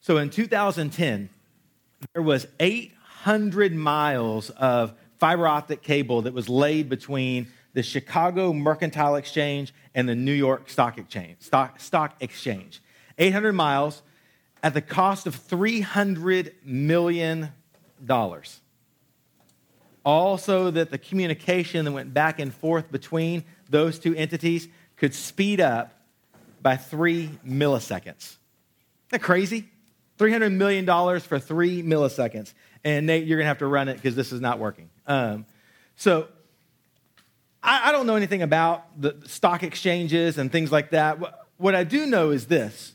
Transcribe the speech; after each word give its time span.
So 0.00 0.16
in 0.16 0.30
2010, 0.30 1.28
there 2.14 2.22
was 2.22 2.46
800 2.58 3.74
miles 3.74 4.50
of 4.50 4.94
fiber 5.18 5.46
optic 5.46 5.82
cable 5.82 6.22
that 6.22 6.32
was 6.32 6.48
laid 6.48 6.88
between 6.88 7.48
the 7.74 7.82
Chicago 7.82 8.52
Mercantile 8.52 9.16
Exchange 9.16 9.74
and 9.94 10.08
the 10.08 10.14
New 10.14 10.32
York 10.32 10.70
Stock 10.70 10.98
Exchange. 10.98 11.36
Stock, 11.40 11.78
stock 11.80 12.16
Exchange. 12.20 12.80
800 13.18 13.52
miles 13.52 14.02
at 14.62 14.72
the 14.72 14.80
cost 14.80 15.26
of 15.26 15.36
$300 15.36 16.52
million. 16.64 17.50
Also, 20.02 20.70
that 20.70 20.90
the 20.90 20.98
communication 20.98 21.84
that 21.84 21.92
went 21.92 22.14
back 22.14 22.40
and 22.40 22.54
forth 22.54 22.90
between 22.90 23.44
those 23.68 23.98
two 23.98 24.14
entities 24.14 24.68
could 24.96 25.14
speed 25.14 25.60
up 25.60 25.92
by 26.62 26.76
three 26.76 27.38
milliseconds. 27.46 28.16
Isn't 28.16 28.38
that 29.10 29.22
crazy? 29.22 29.68
$300 30.20 30.52
million 30.52 30.86
for 31.20 31.38
three 31.38 31.82
milliseconds. 31.82 32.52
And 32.84 33.06
Nate, 33.06 33.26
you're 33.26 33.38
going 33.38 33.44
to 33.44 33.48
have 33.48 33.58
to 33.58 33.66
run 33.66 33.88
it 33.88 33.94
because 33.94 34.14
this 34.14 34.32
is 34.32 34.40
not 34.40 34.58
working. 34.58 34.90
Um, 35.06 35.46
so, 35.96 36.28
I, 37.62 37.88
I, 37.88 37.92
don't 37.92 38.06
know 38.06 38.16
anything 38.16 38.42
about 38.42 39.00
the 39.00 39.16
stock 39.26 39.62
exchanges 39.62 40.38
and 40.38 40.50
things 40.50 40.70
like 40.70 40.90
that. 40.90 41.18
What, 41.18 41.46
what 41.56 41.74
I 41.74 41.84
do 41.84 42.06
know 42.06 42.30
is 42.30 42.46
this 42.46 42.94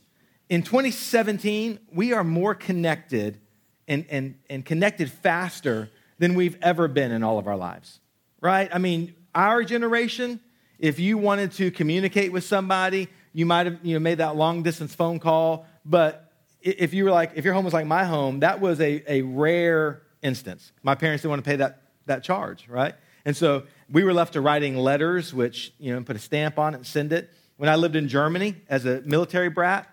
in 0.49 0.63
2017, 0.63 1.79
we 1.91 2.13
are 2.13 2.23
more 2.23 2.55
connected 2.55 3.39
and, 3.87 4.05
and, 4.09 4.35
and 4.49 4.65
connected 4.65 5.11
faster 5.11 5.89
than 6.19 6.35
we've 6.35 6.57
ever 6.61 6.87
been 6.87 7.11
in 7.11 7.23
all 7.23 7.37
of 7.37 7.47
our 7.47 7.57
lives, 7.57 7.99
right? 8.41 8.69
I 8.73 8.77
mean, 8.77 9.13
our 9.33 9.63
generation, 9.63 10.39
if 10.79 10.99
you 10.99 11.17
wanted 11.17 11.51
to 11.53 11.71
communicate 11.71 12.31
with 12.31 12.43
somebody, 12.43 13.09
you 13.33 13.45
might 13.45 13.65
have 13.65 13.79
you 13.83 13.95
know, 13.95 13.99
made 13.99 14.19
that 14.19 14.35
long 14.35 14.63
distance 14.63 14.95
phone 14.95 15.19
call. 15.19 15.67
But 15.83 16.24
if 16.65 16.95
you 16.95 17.03
were 17.03 17.11
like, 17.11 17.33
if 17.35 17.45
your 17.45 17.53
home 17.53 17.63
was 17.63 17.73
like 17.73 17.85
my 17.85 18.03
home, 18.03 18.39
that 18.39 18.59
was 18.59 18.81
a, 18.81 19.03
a 19.07 19.21
rare 19.21 20.01
instance. 20.23 20.71
My 20.81 20.95
parents 20.95 21.21
didn't 21.21 21.29
want 21.29 21.45
to 21.45 21.49
pay 21.49 21.55
that, 21.57 21.83
that 22.07 22.23
charge, 22.23 22.67
right? 22.67 22.95
And 23.23 23.37
so 23.37 23.63
we 23.89 24.03
were 24.03 24.13
left 24.13 24.33
to 24.33 24.41
writing 24.41 24.75
letters, 24.75 25.33
which, 25.33 25.73
you 25.79 25.93
know, 25.93 26.01
put 26.01 26.15
a 26.15 26.19
stamp 26.19 26.57
on 26.57 26.73
it 26.73 26.77
and 26.77 26.85
send 26.85 27.13
it. 27.13 27.31
When 27.57 27.69
I 27.69 27.75
lived 27.75 27.95
in 27.95 28.07
Germany 28.07 28.55
as 28.67 28.85
a 28.85 29.01
military 29.01 29.49
brat, 29.49 29.87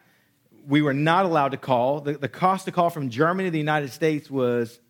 we 0.67 0.81
were 0.81 0.95
not 0.95 1.27
allowed 1.27 1.51
to 1.51 1.59
call. 1.59 2.01
The, 2.01 2.15
the 2.15 2.29
cost 2.29 2.65
to 2.65 2.73
call 2.73 2.89
from 2.89 3.11
Germany 3.11 3.49
to 3.49 3.51
the 3.51 3.59
United 3.59 3.93
States 3.93 4.31
was 4.31 4.81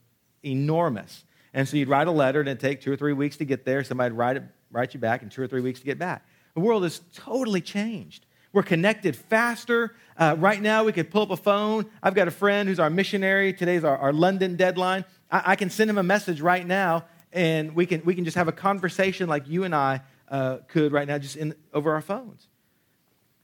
enormous. 0.44 1.24
And 1.52 1.68
so 1.68 1.76
you'd 1.76 1.88
write 1.88 2.06
a 2.06 2.12
letter 2.12 2.40
and 2.40 2.48
it'd 2.48 2.60
take 2.60 2.80
two 2.80 2.92
or 2.92 2.96
three 2.96 3.12
weeks 3.12 3.36
to 3.38 3.44
get 3.44 3.64
there. 3.64 3.82
Somebody'd 3.82 4.14
write, 4.14 4.36
it, 4.36 4.44
write 4.70 4.94
you 4.94 5.00
back 5.00 5.22
in 5.22 5.30
two 5.30 5.42
or 5.42 5.48
three 5.48 5.60
weeks 5.60 5.80
to 5.80 5.86
get 5.86 5.98
back. 5.98 6.24
The 6.54 6.60
world 6.60 6.84
has 6.84 7.00
totally 7.14 7.60
changed. 7.60 8.26
We're 8.52 8.62
connected 8.62 9.16
faster. 9.16 9.94
Uh, 10.16 10.36
right 10.38 10.60
now, 10.60 10.84
we 10.84 10.92
could 10.92 11.10
pull 11.10 11.22
up 11.22 11.30
a 11.30 11.36
phone. 11.36 11.86
I've 12.02 12.14
got 12.14 12.28
a 12.28 12.32
friend 12.32 12.68
who's 12.68 12.78
our 12.78 12.90
missionary. 12.90 13.52
Today's 13.52 13.82
our, 13.82 13.96
our 13.96 14.12
London 14.12 14.56
deadline. 14.56 15.04
I, 15.30 15.42
I, 15.52 15.56
can 15.56 15.70
send 15.70 15.88
him 15.88 15.96
a 15.96 16.02
message 16.02 16.42
right 16.42 16.66
now, 16.66 17.06
and 17.32 17.74
we 17.74 17.86
can, 17.86 18.02
we 18.04 18.14
can 18.14 18.24
just 18.24 18.36
have 18.36 18.48
a 18.48 18.52
conversation 18.52 19.28
like 19.28 19.48
you 19.48 19.64
and 19.64 19.74
I 19.74 20.02
uh, 20.28 20.58
could 20.68 20.92
right 20.92 21.08
now, 21.08 21.16
just 21.16 21.36
in, 21.36 21.54
over 21.72 21.92
our 21.92 22.02
phones. 22.02 22.48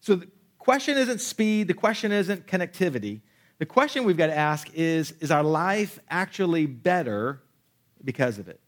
So 0.01 0.17
the 0.17 0.29
question 0.59 0.99
isn't 0.99 1.21
speed, 1.23 1.69
the 1.69 1.75
question 1.75 2.13
isn't 2.13 2.47
connectivity. 2.47 3.23
The 3.59 3.67
question 3.67 4.05
we've 4.05 4.17
got 4.17 4.29
to 4.29 4.37
ask 4.37 4.69
is 4.75 5.13
Is 5.21 5.31
our 5.31 5.43
life 5.43 5.99
actually 6.11 6.67
better 6.67 7.43
because 8.05 8.39
of 8.39 8.49
it? 8.49 8.61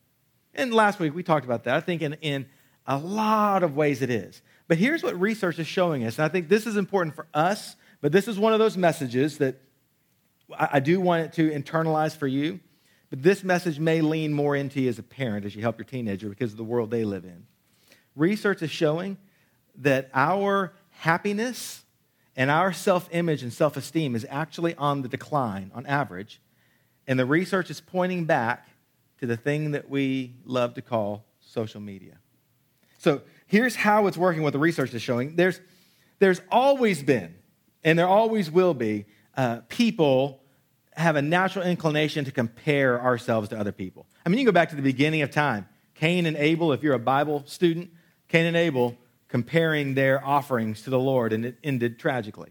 And 0.54 0.72
last 0.72 0.98
week 0.98 1.14
we 1.14 1.22
talked 1.22 1.44
about 1.44 1.64
that. 1.64 1.76
I 1.76 1.80
think 1.80 2.02
in, 2.02 2.14
in 2.14 2.46
a 2.86 2.98
lot 2.98 3.62
of 3.62 3.76
ways 3.76 4.02
it 4.02 4.10
is. 4.10 4.42
But 4.70 4.78
here's 4.78 5.02
what 5.02 5.20
research 5.20 5.58
is 5.58 5.66
showing 5.66 6.04
us. 6.04 6.16
And 6.16 6.24
I 6.24 6.28
think 6.28 6.48
this 6.48 6.64
is 6.64 6.76
important 6.76 7.16
for 7.16 7.26
us, 7.34 7.74
but 8.00 8.12
this 8.12 8.28
is 8.28 8.38
one 8.38 8.52
of 8.52 8.60
those 8.60 8.76
messages 8.76 9.38
that 9.38 9.60
I, 10.56 10.78
do 10.78 11.00
want 11.00 11.24
it 11.24 11.32
to 11.32 11.50
internalize 11.50 12.16
for 12.16 12.28
you. 12.28 12.60
But 13.10 13.20
this 13.20 13.42
message 13.42 13.80
may 13.80 14.00
lean 14.00 14.32
more 14.32 14.54
into 14.54 14.80
you 14.80 14.88
as 14.88 15.00
a 15.00 15.02
parent 15.02 15.44
as 15.44 15.56
you 15.56 15.62
help 15.62 15.76
your 15.76 15.86
teenager 15.86 16.28
because 16.28 16.52
of 16.52 16.56
the 16.56 16.62
world 16.62 16.92
they 16.92 17.02
live 17.02 17.24
in. 17.24 17.46
Research 18.14 18.62
is 18.62 18.70
showing 18.70 19.16
that 19.74 20.08
our 20.14 20.72
happiness 20.90 21.82
and 22.36 22.48
our 22.48 22.72
self 22.72 23.08
image 23.10 23.42
and 23.42 23.52
self 23.52 23.76
esteem 23.76 24.14
is 24.14 24.24
actually 24.30 24.76
on 24.76 25.02
the 25.02 25.08
decline 25.08 25.72
on 25.74 25.84
average. 25.84 26.40
And 27.08 27.18
the 27.18 27.26
research 27.26 27.70
is 27.70 27.80
pointing 27.80 28.24
back 28.24 28.68
to 29.18 29.26
the 29.26 29.36
thing 29.36 29.72
that 29.72 29.90
we 29.90 30.36
love 30.44 30.74
to 30.74 30.80
call 30.80 31.24
social 31.40 31.80
media. 31.80 32.18
So 32.98 33.22
here's 33.50 33.74
how 33.74 34.06
it's 34.06 34.16
working, 34.16 34.42
what 34.42 34.52
the 34.52 34.60
research 34.60 34.94
is 34.94 35.02
showing. 35.02 35.34
There's, 35.34 35.60
there's 36.20 36.40
always 36.52 37.02
been, 37.02 37.34
and 37.82 37.98
there 37.98 38.06
always 38.06 38.48
will 38.48 38.74
be, 38.74 39.06
uh, 39.36 39.62
people 39.68 40.40
have 40.92 41.16
a 41.16 41.22
natural 41.22 41.64
inclination 41.64 42.24
to 42.26 42.30
compare 42.30 43.02
ourselves 43.02 43.48
to 43.48 43.58
other 43.58 43.72
people. 43.72 44.06
I 44.24 44.28
mean, 44.28 44.38
you 44.38 44.46
go 44.46 44.52
back 44.52 44.70
to 44.70 44.76
the 44.76 44.82
beginning 44.82 45.22
of 45.22 45.32
time. 45.32 45.68
Cain 45.94 46.26
and 46.26 46.36
Abel, 46.36 46.72
if 46.72 46.84
you're 46.84 46.94
a 46.94 46.98
Bible 47.00 47.42
student, 47.46 47.90
Cain 48.28 48.46
and 48.46 48.56
Abel 48.56 48.96
comparing 49.26 49.94
their 49.94 50.24
offerings 50.24 50.82
to 50.82 50.90
the 50.90 50.98
Lord, 50.98 51.32
and 51.32 51.44
it 51.44 51.58
ended 51.64 51.98
tragically. 51.98 52.50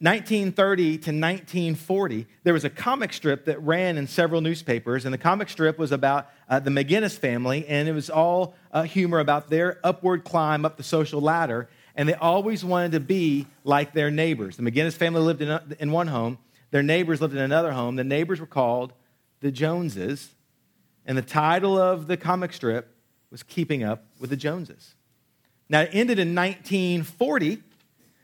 1930 0.00 0.84
to 0.84 0.94
1940, 1.10 2.26
there 2.44 2.52
was 2.52 2.64
a 2.64 2.70
comic 2.70 3.12
strip 3.12 3.46
that 3.46 3.60
ran 3.60 3.98
in 3.98 4.06
several 4.06 4.40
newspapers, 4.40 5.04
and 5.04 5.12
the 5.12 5.18
comic 5.18 5.48
strip 5.48 5.76
was 5.76 5.90
about 5.90 6.28
uh, 6.48 6.60
the 6.60 6.70
McGinis 6.70 7.18
family, 7.18 7.66
and 7.66 7.88
it 7.88 7.92
was 7.92 8.08
all 8.08 8.54
uh, 8.70 8.84
humor 8.84 9.18
about 9.18 9.50
their 9.50 9.80
upward 9.82 10.22
climb 10.22 10.64
up 10.64 10.76
the 10.76 10.84
social 10.84 11.20
ladder, 11.20 11.68
and 11.96 12.08
they 12.08 12.14
always 12.14 12.64
wanted 12.64 12.92
to 12.92 13.00
be 13.00 13.48
like 13.64 13.92
their 13.92 14.08
neighbors. 14.08 14.56
The 14.56 14.62
McGinis 14.62 14.92
family 14.92 15.20
lived 15.20 15.42
in, 15.42 15.48
a, 15.48 15.64
in 15.80 15.90
one 15.90 16.06
home, 16.06 16.38
their 16.70 16.82
neighbors 16.84 17.20
lived 17.20 17.34
in 17.34 17.40
another 17.40 17.72
home. 17.72 17.96
The 17.96 18.04
neighbors 18.04 18.38
were 18.38 18.46
called 18.46 18.92
the 19.40 19.50
Joneses, 19.50 20.34
and 21.06 21.18
the 21.18 21.22
title 21.22 21.76
of 21.76 22.06
the 22.06 22.16
comic 22.16 22.52
strip 22.52 22.94
was 23.32 23.42
Keeping 23.42 23.82
Up 23.82 24.04
with 24.20 24.30
the 24.30 24.36
Joneses. 24.36 24.94
Now, 25.68 25.80
it 25.80 25.90
ended 25.92 26.18
in 26.18 26.34
1940 26.34 27.62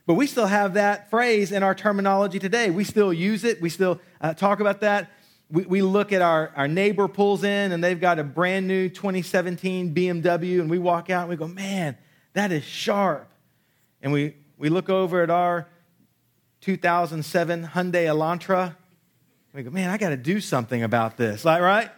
but 0.07 0.15
we 0.15 0.27
still 0.27 0.47
have 0.47 0.75
that 0.75 1.11
phrase 1.11 1.53
in 1.53 1.63
our 1.63 1.75
terminology 1.75 2.39
today. 2.39 2.71
We 2.71 2.85
still 2.85 3.13
use 3.13 3.45
it, 3.45 3.61
we 3.61 3.71
still 3.71 4.01
uh, 4.21 4.35
talk 4.35 4.61
about 4.61 4.81
that. 4.81 5.11
We, 5.51 5.65
we 5.65 5.83
look 5.83 6.13
at 6.13 6.23
our, 6.23 6.53
our 6.57 6.69
neighbor 6.69 7.09
pulls 7.09 7.45
in 7.45 7.73
and 7.73 7.83
they've 7.83 8.01
got 8.01 8.19
a 8.19 8.25
brand 8.25 8.67
new 8.67 8.89
2017 8.89 9.95
BMW, 9.95 10.61
and 10.61 10.69
we 10.69 10.79
walk 10.79 11.11
out 11.11 11.23
and 11.23 11.31
we 11.31 11.37
go, 11.37 11.49
man, 11.49 11.97
that 12.33 12.53
is 12.53 12.65
sharp. 12.65 13.31
And 14.03 14.13
we, 14.13 14.35
we 14.59 14.69
look 14.69 14.91
over 14.91 15.23
at 15.23 15.31
our 15.31 15.69
2007 16.61 17.69
Hyundai 17.69 18.07
Elantra, 18.07 18.75
we 19.55 19.63
go, 19.63 19.71
man, 19.71 19.89
I 19.89 19.99
got 19.99 20.09
to 20.09 20.17
do 20.17 20.41
something 20.41 20.83
about 20.83 21.17
this, 21.17 21.45
like, 21.45 21.63
right? 21.63 21.89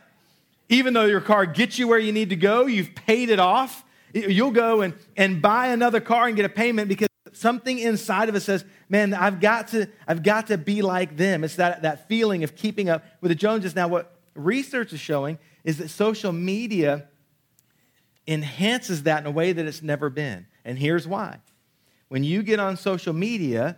Even 0.68 0.92
though 0.92 1.06
your 1.06 1.22
car 1.22 1.46
gets 1.46 1.78
you 1.78 1.88
where 1.88 1.98
you 1.98 2.12
need 2.12 2.28
to 2.28 2.36
go, 2.36 2.66
you've 2.66 2.94
paid 2.94 3.30
it 3.30 3.40
off, 3.40 3.82
you'll 4.12 4.50
go 4.50 4.82
and, 4.82 4.92
and 5.16 5.40
buy 5.40 5.68
another 5.68 6.00
car 6.00 6.26
and 6.26 6.36
get 6.36 6.44
a 6.44 6.50
payment 6.50 6.88
because 6.88 7.05
something 7.36 7.78
inside 7.78 8.28
of 8.28 8.34
us 8.34 8.44
says, 8.44 8.64
man, 8.88 9.14
I've 9.14 9.40
got 9.40 9.68
to, 9.68 9.88
I've 10.08 10.22
got 10.22 10.48
to 10.48 10.58
be 10.58 10.82
like 10.82 11.16
them. 11.16 11.44
It's 11.44 11.56
that, 11.56 11.82
that 11.82 12.08
feeling 12.08 12.44
of 12.44 12.56
keeping 12.56 12.88
up 12.88 13.04
with 13.20 13.30
the 13.30 13.34
Joneses. 13.34 13.74
Now, 13.74 13.88
what 13.88 14.18
research 14.34 14.92
is 14.92 15.00
showing 15.00 15.38
is 15.64 15.78
that 15.78 15.88
social 15.88 16.32
media 16.32 17.08
enhances 18.26 19.04
that 19.04 19.20
in 19.20 19.26
a 19.26 19.30
way 19.30 19.52
that 19.52 19.66
it's 19.66 19.82
never 19.82 20.10
been. 20.10 20.46
And 20.64 20.78
here's 20.78 21.06
why. 21.06 21.40
When 22.08 22.24
you 22.24 22.42
get 22.42 22.58
on 22.58 22.76
social 22.76 23.12
media, 23.12 23.76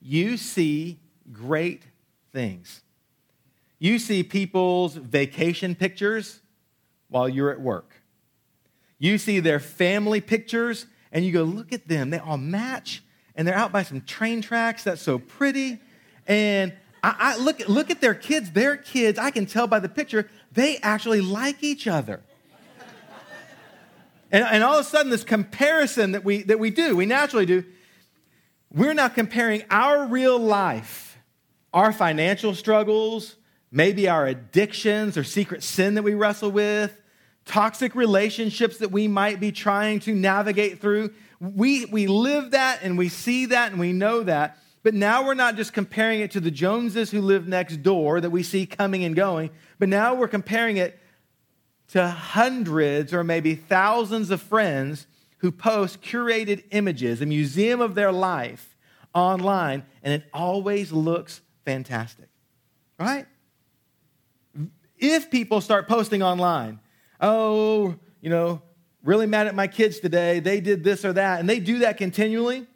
you 0.00 0.36
see 0.36 0.98
great 1.32 1.82
things. 2.32 2.82
You 3.78 3.98
see 3.98 4.22
people's 4.22 4.94
vacation 4.94 5.74
pictures 5.74 6.40
while 7.08 7.28
you're 7.28 7.50
at 7.50 7.60
work. 7.60 7.92
You 8.98 9.18
see 9.18 9.40
their 9.40 9.60
family 9.60 10.20
pictures 10.20 10.86
and 11.14 11.24
you 11.24 11.30
go, 11.30 11.44
look 11.44 11.72
at 11.72 11.86
them. 11.86 12.10
They 12.10 12.18
all 12.18 12.36
match, 12.36 13.02
and 13.36 13.46
they're 13.46 13.54
out 13.54 13.70
by 13.70 13.84
some 13.84 14.00
train 14.00 14.42
tracks. 14.42 14.82
That's 14.82 15.00
so 15.00 15.18
pretty. 15.18 15.78
And 16.26 16.74
I, 17.04 17.14
I 17.18 17.36
look, 17.38 17.66
look 17.68 17.90
at 17.90 18.00
their 18.00 18.14
kids. 18.14 18.50
Their 18.50 18.76
kids, 18.76 19.16
I 19.18 19.30
can 19.30 19.46
tell 19.46 19.68
by 19.68 19.78
the 19.78 19.88
picture, 19.88 20.28
they 20.52 20.78
actually 20.78 21.20
like 21.20 21.62
each 21.62 21.86
other. 21.86 22.20
and, 24.32 24.44
and 24.44 24.64
all 24.64 24.74
of 24.74 24.84
a 24.84 24.88
sudden, 24.88 25.10
this 25.10 25.22
comparison 25.22 26.12
that 26.12 26.24
we, 26.24 26.42
that 26.42 26.58
we 26.58 26.70
do, 26.70 26.96
we 26.96 27.06
naturally 27.06 27.46
do, 27.46 27.64
we're 28.72 28.94
not 28.94 29.14
comparing 29.14 29.62
our 29.70 30.06
real 30.06 30.36
life, 30.36 31.16
our 31.72 31.92
financial 31.92 32.56
struggles, 32.56 33.36
maybe 33.70 34.08
our 34.08 34.26
addictions 34.26 35.16
or 35.16 35.22
secret 35.22 35.62
sin 35.62 35.94
that 35.94 36.02
we 36.02 36.14
wrestle 36.14 36.50
with, 36.50 37.00
toxic 37.44 37.94
relationships 37.94 38.78
that 38.78 38.90
we 38.90 39.08
might 39.08 39.40
be 39.40 39.52
trying 39.52 40.00
to 40.00 40.14
navigate 40.14 40.80
through. 40.80 41.12
We, 41.40 41.84
we 41.86 42.06
live 42.06 42.52
that 42.52 42.80
and 42.82 42.96
we 42.96 43.08
see 43.08 43.46
that 43.46 43.70
and 43.72 43.80
we 43.80 43.92
know 43.92 44.22
that. 44.22 44.58
But 44.82 44.94
now 44.94 45.24
we're 45.24 45.34
not 45.34 45.56
just 45.56 45.72
comparing 45.72 46.20
it 46.20 46.30
to 46.32 46.40
the 46.40 46.50
Joneses 46.50 47.10
who 47.10 47.20
live 47.22 47.48
next 47.48 47.82
door 47.82 48.20
that 48.20 48.30
we 48.30 48.42
see 48.42 48.66
coming 48.66 49.04
and 49.04 49.16
going, 49.16 49.50
but 49.78 49.88
now 49.88 50.14
we're 50.14 50.28
comparing 50.28 50.76
it 50.76 50.98
to 51.88 52.06
hundreds 52.06 53.12
or 53.14 53.24
maybe 53.24 53.54
thousands 53.54 54.30
of 54.30 54.42
friends 54.42 55.06
who 55.38 55.50
post 55.50 56.02
curated 56.02 56.64
images, 56.70 57.20
a 57.20 57.26
museum 57.26 57.80
of 57.80 57.94
their 57.94 58.12
life 58.12 58.76
online, 59.14 59.84
and 60.02 60.12
it 60.12 60.24
always 60.32 60.92
looks 60.92 61.40
fantastic, 61.64 62.28
right? 62.98 63.26
If 64.98 65.30
people 65.30 65.60
start 65.60 65.88
posting 65.88 66.22
online, 66.22 66.80
oh, 67.24 67.96
you 68.20 68.30
know, 68.30 68.62
really 69.02 69.26
mad 69.26 69.46
at 69.46 69.54
my 69.54 69.66
kids 69.66 69.98
today, 69.98 70.40
they 70.40 70.60
did 70.60 70.84
this 70.84 71.04
or 71.04 71.14
that, 71.14 71.40
and 71.40 71.48
they 71.48 71.58
do 71.58 71.80
that 71.80 71.96
continually, 71.96 72.66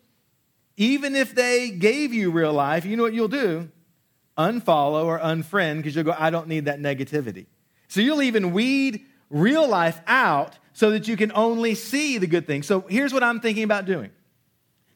even 0.76 1.14
if 1.14 1.34
they 1.34 1.70
gave 1.70 2.12
you 2.12 2.30
real 2.30 2.52
life, 2.52 2.84
you 2.84 2.96
know 2.96 3.02
what 3.02 3.14
you'll 3.14 3.28
do? 3.28 3.68
Unfollow 4.36 5.04
or 5.04 5.18
unfriend 5.18 5.78
because 5.78 5.94
you'll 5.94 6.04
go, 6.04 6.14
I 6.16 6.30
don't 6.30 6.48
need 6.48 6.64
that 6.66 6.80
negativity. 6.80 7.46
So 7.88 8.00
you'll 8.00 8.22
even 8.22 8.52
weed 8.52 9.04
real 9.30 9.68
life 9.68 10.00
out 10.06 10.58
so 10.72 10.90
that 10.90 11.08
you 11.08 11.16
can 11.16 11.32
only 11.34 11.74
see 11.74 12.18
the 12.18 12.26
good 12.26 12.46
things. 12.46 12.66
So 12.66 12.80
here's 12.88 13.12
what 13.12 13.22
I'm 13.22 13.40
thinking 13.40 13.64
about 13.64 13.84
doing. 13.84 14.10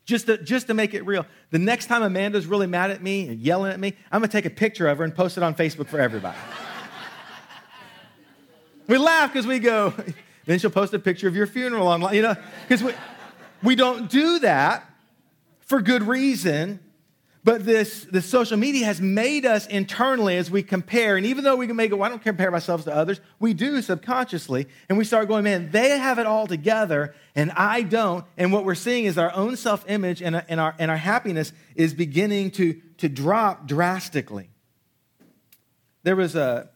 Just 0.05 0.27
to, 0.27 0.39
just 0.39 0.67
to 0.69 0.75
make 0.75 0.95
it 0.95 1.05
real. 1.07 1.27
The 1.51 1.59
next 1.59 1.87
time 1.87 2.03
Amanda's 2.03 2.47
really 2.47 2.67
mad 2.67 2.91
at 2.91 3.03
me 3.03 3.29
and 3.29 3.39
yelling 3.41 3.73
at 3.73 3.79
me, 3.79 3.95
I'm 4.11 4.23
to 4.23 4.29
take 4.29 4.47
a 4.47 4.51
picture 4.51 4.89
of 4.89 4.99
her 4.99 5.05
and 5.05 5.15
post 5.15 5.37
it 5.37 5.43
on 5.43 5.55
Facebook 5.55 5.89
for 5.89 6.01
everybody. 6.01 6.39
We 8.87 8.99
laugh 8.99 9.33
because 9.33 9.47
we 9.47 9.59
go, 9.59 9.95
then 10.47 10.59
she'll 10.59 10.71
post 10.71 10.95
a 10.95 10.99
picture 10.99 11.29
of 11.29 11.37
your 11.37 11.47
funeral 11.47 11.89
online, 11.89 12.15
you 12.15 12.23
know, 12.23 12.37
because 12.63 12.83
we, 12.83 12.93
we 13.63 13.75
don't 13.75 14.11
do 14.11 14.41
that 14.41 14.89
for 15.61 15.81
good 15.81 16.03
reason. 16.03 16.81
But 17.45 17.65
this, 17.65 18.05
this 18.05 18.27
social 18.27 18.57
media 18.57 18.87
has 18.87 19.01
made 19.01 19.45
us 19.45 19.67
internally 19.67 20.37
as 20.37 20.49
we 20.49 20.63
compare. 20.63 21.17
And 21.17 21.27
even 21.27 21.43
though 21.43 21.57
we 21.57 21.67
can 21.67 21.75
make 21.75 21.91
it, 21.91 21.95
well, 21.95 22.05
I 22.05 22.09
don't 22.09 22.23
compare 22.23 22.53
myself 22.53 22.85
to 22.85 22.95
others, 22.95 23.21
we 23.41 23.53
do 23.53 23.83
subconsciously. 23.83 24.69
And 24.89 24.97
we 24.97 25.05
start 25.05 25.27
going, 25.27 25.43
man, 25.43 25.73
they 25.73 25.99
have 25.99 26.21
it 26.21 26.27
all 26.27 26.47
together 26.47 27.15
and 27.35 27.51
I 27.53 27.83
don't. 27.83 28.25
And 28.37 28.53
what 28.53 28.65
we're 28.65 28.77
seeing 28.77 29.07
is 29.07 29.19
our 29.19 29.33
own 29.35 29.57
self 29.57 29.85
image 29.91 30.23
and, 30.23 30.45
and, 30.49 30.61
our, 30.61 30.77
and 30.79 30.89
our 30.89 30.97
happiness 30.97 31.53
is 31.75 31.95
beginning 31.95 32.53
to, 32.53 32.81
to 32.99 33.09
drop 33.09 33.67
drastically. 33.67 34.51
There 36.05 36.15
was 36.15 36.37
a, 36.37 36.69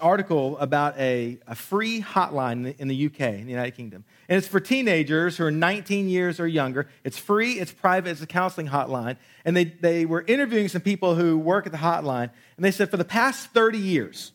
article 0.00 0.58
about 0.58 0.98
a, 0.98 1.38
a 1.46 1.54
free 1.54 2.02
hotline 2.02 2.76
in 2.78 2.88
the, 2.88 3.06
UK, 3.06 3.20
in 3.20 3.44
the 3.44 3.52
United 3.52 3.72
Kingdom. 3.72 4.04
And 4.28 4.38
it's 4.38 4.48
for 4.48 4.60
teenagers 4.60 5.36
who 5.36 5.44
are 5.44 5.50
19 5.50 6.08
years 6.08 6.40
or 6.40 6.46
younger. 6.46 6.88
It's 7.04 7.18
free, 7.18 7.54
it's 7.54 7.72
private, 7.72 8.10
it's 8.10 8.22
a 8.22 8.26
counseling 8.26 8.68
hotline. 8.68 9.16
And 9.44 9.56
they, 9.56 9.64
they 9.64 10.06
were 10.06 10.24
interviewing 10.26 10.68
some 10.68 10.82
people 10.82 11.14
who 11.14 11.38
work 11.38 11.66
at 11.66 11.72
the 11.72 11.78
hotline. 11.78 12.30
And 12.56 12.64
they 12.64 12.70
said 12.70 12.90
for 12.90 12.96
the 12.96 13.04
past 13.04 13.50
30 13.52 13.78
years, 13.78 14.32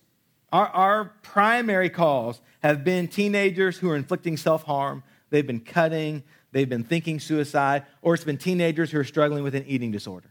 our, 0.51 0.67
our 0.67 1.05
primary 1.21 1.89
calls 1.89 2.41
have 2.61 2.83
been 2.83 3.07
teenagers 3.07 3.77
who 3.77 3.89
are 3.89 3.95
inflicting 3.95 4.37
self 4.37 4.63
harm, 4.63 5.03
they've 5.29 5.45
been 5.45 5.59
cutting, 5.59 6.23
they've 6.51 6.69
been 6.69 6.83
thinking 6.83 7.19
suicide, 7.19 7.85
or 8.01 8.13
it's 8.13 8.23
been 8.23 8.37
teenagers 8.37 8.91
who 8.91 8.99
are 8.99 9.03
struggling 9.03 9.43
with 9.43 9.55
an 9.55 9.65
eating 9.67 9.91
disorder. 9.91 10.29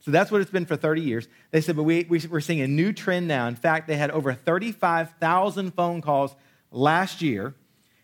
So 0.00 0.10
that's 0.10 0.30
what 0.30 0.40
it's 0.40 0.50
been 0.50 0.66
for 0.66 0.76
30 0.76 1.02
years. 1.02 1.28
They 1.50 1.60
said, 1.60 1.76
but 1.76 1.82
we, 1.82 2.06
we, 2.08 2.22
are 2.32 2.40
seeing 2.40 2.62
a 2.62 2.68
new 2.68 2.92
trend 2.92 3.28
now. 3.28 3.46
In 3.46 3.54
fact, 3.54 3.86
they 3.86 3.96
had 3.96 4.10
over 4.10 4.32
35,000 4.32 5.72
phone 5.74 6.00
calls 6.00 6.34
last 6.70 7.20
year. 7.20 7.54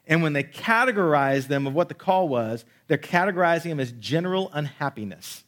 And 0.06 0.22
when 0.22 0.34
they 0.34 0.44
categorized 0.44 1.48
them 1.48 1.66
of 1.66 1.74
what 1.74 1.88
the 1.88 1.94
call 1.94 2.28
was, 2.28 2.64
they're 2.86 2.98
categorizing 2.98 3.70
them 3.70 3.80
as 3.80 3.92
general 3.92 4.50
unhappiness. 4.52 5.42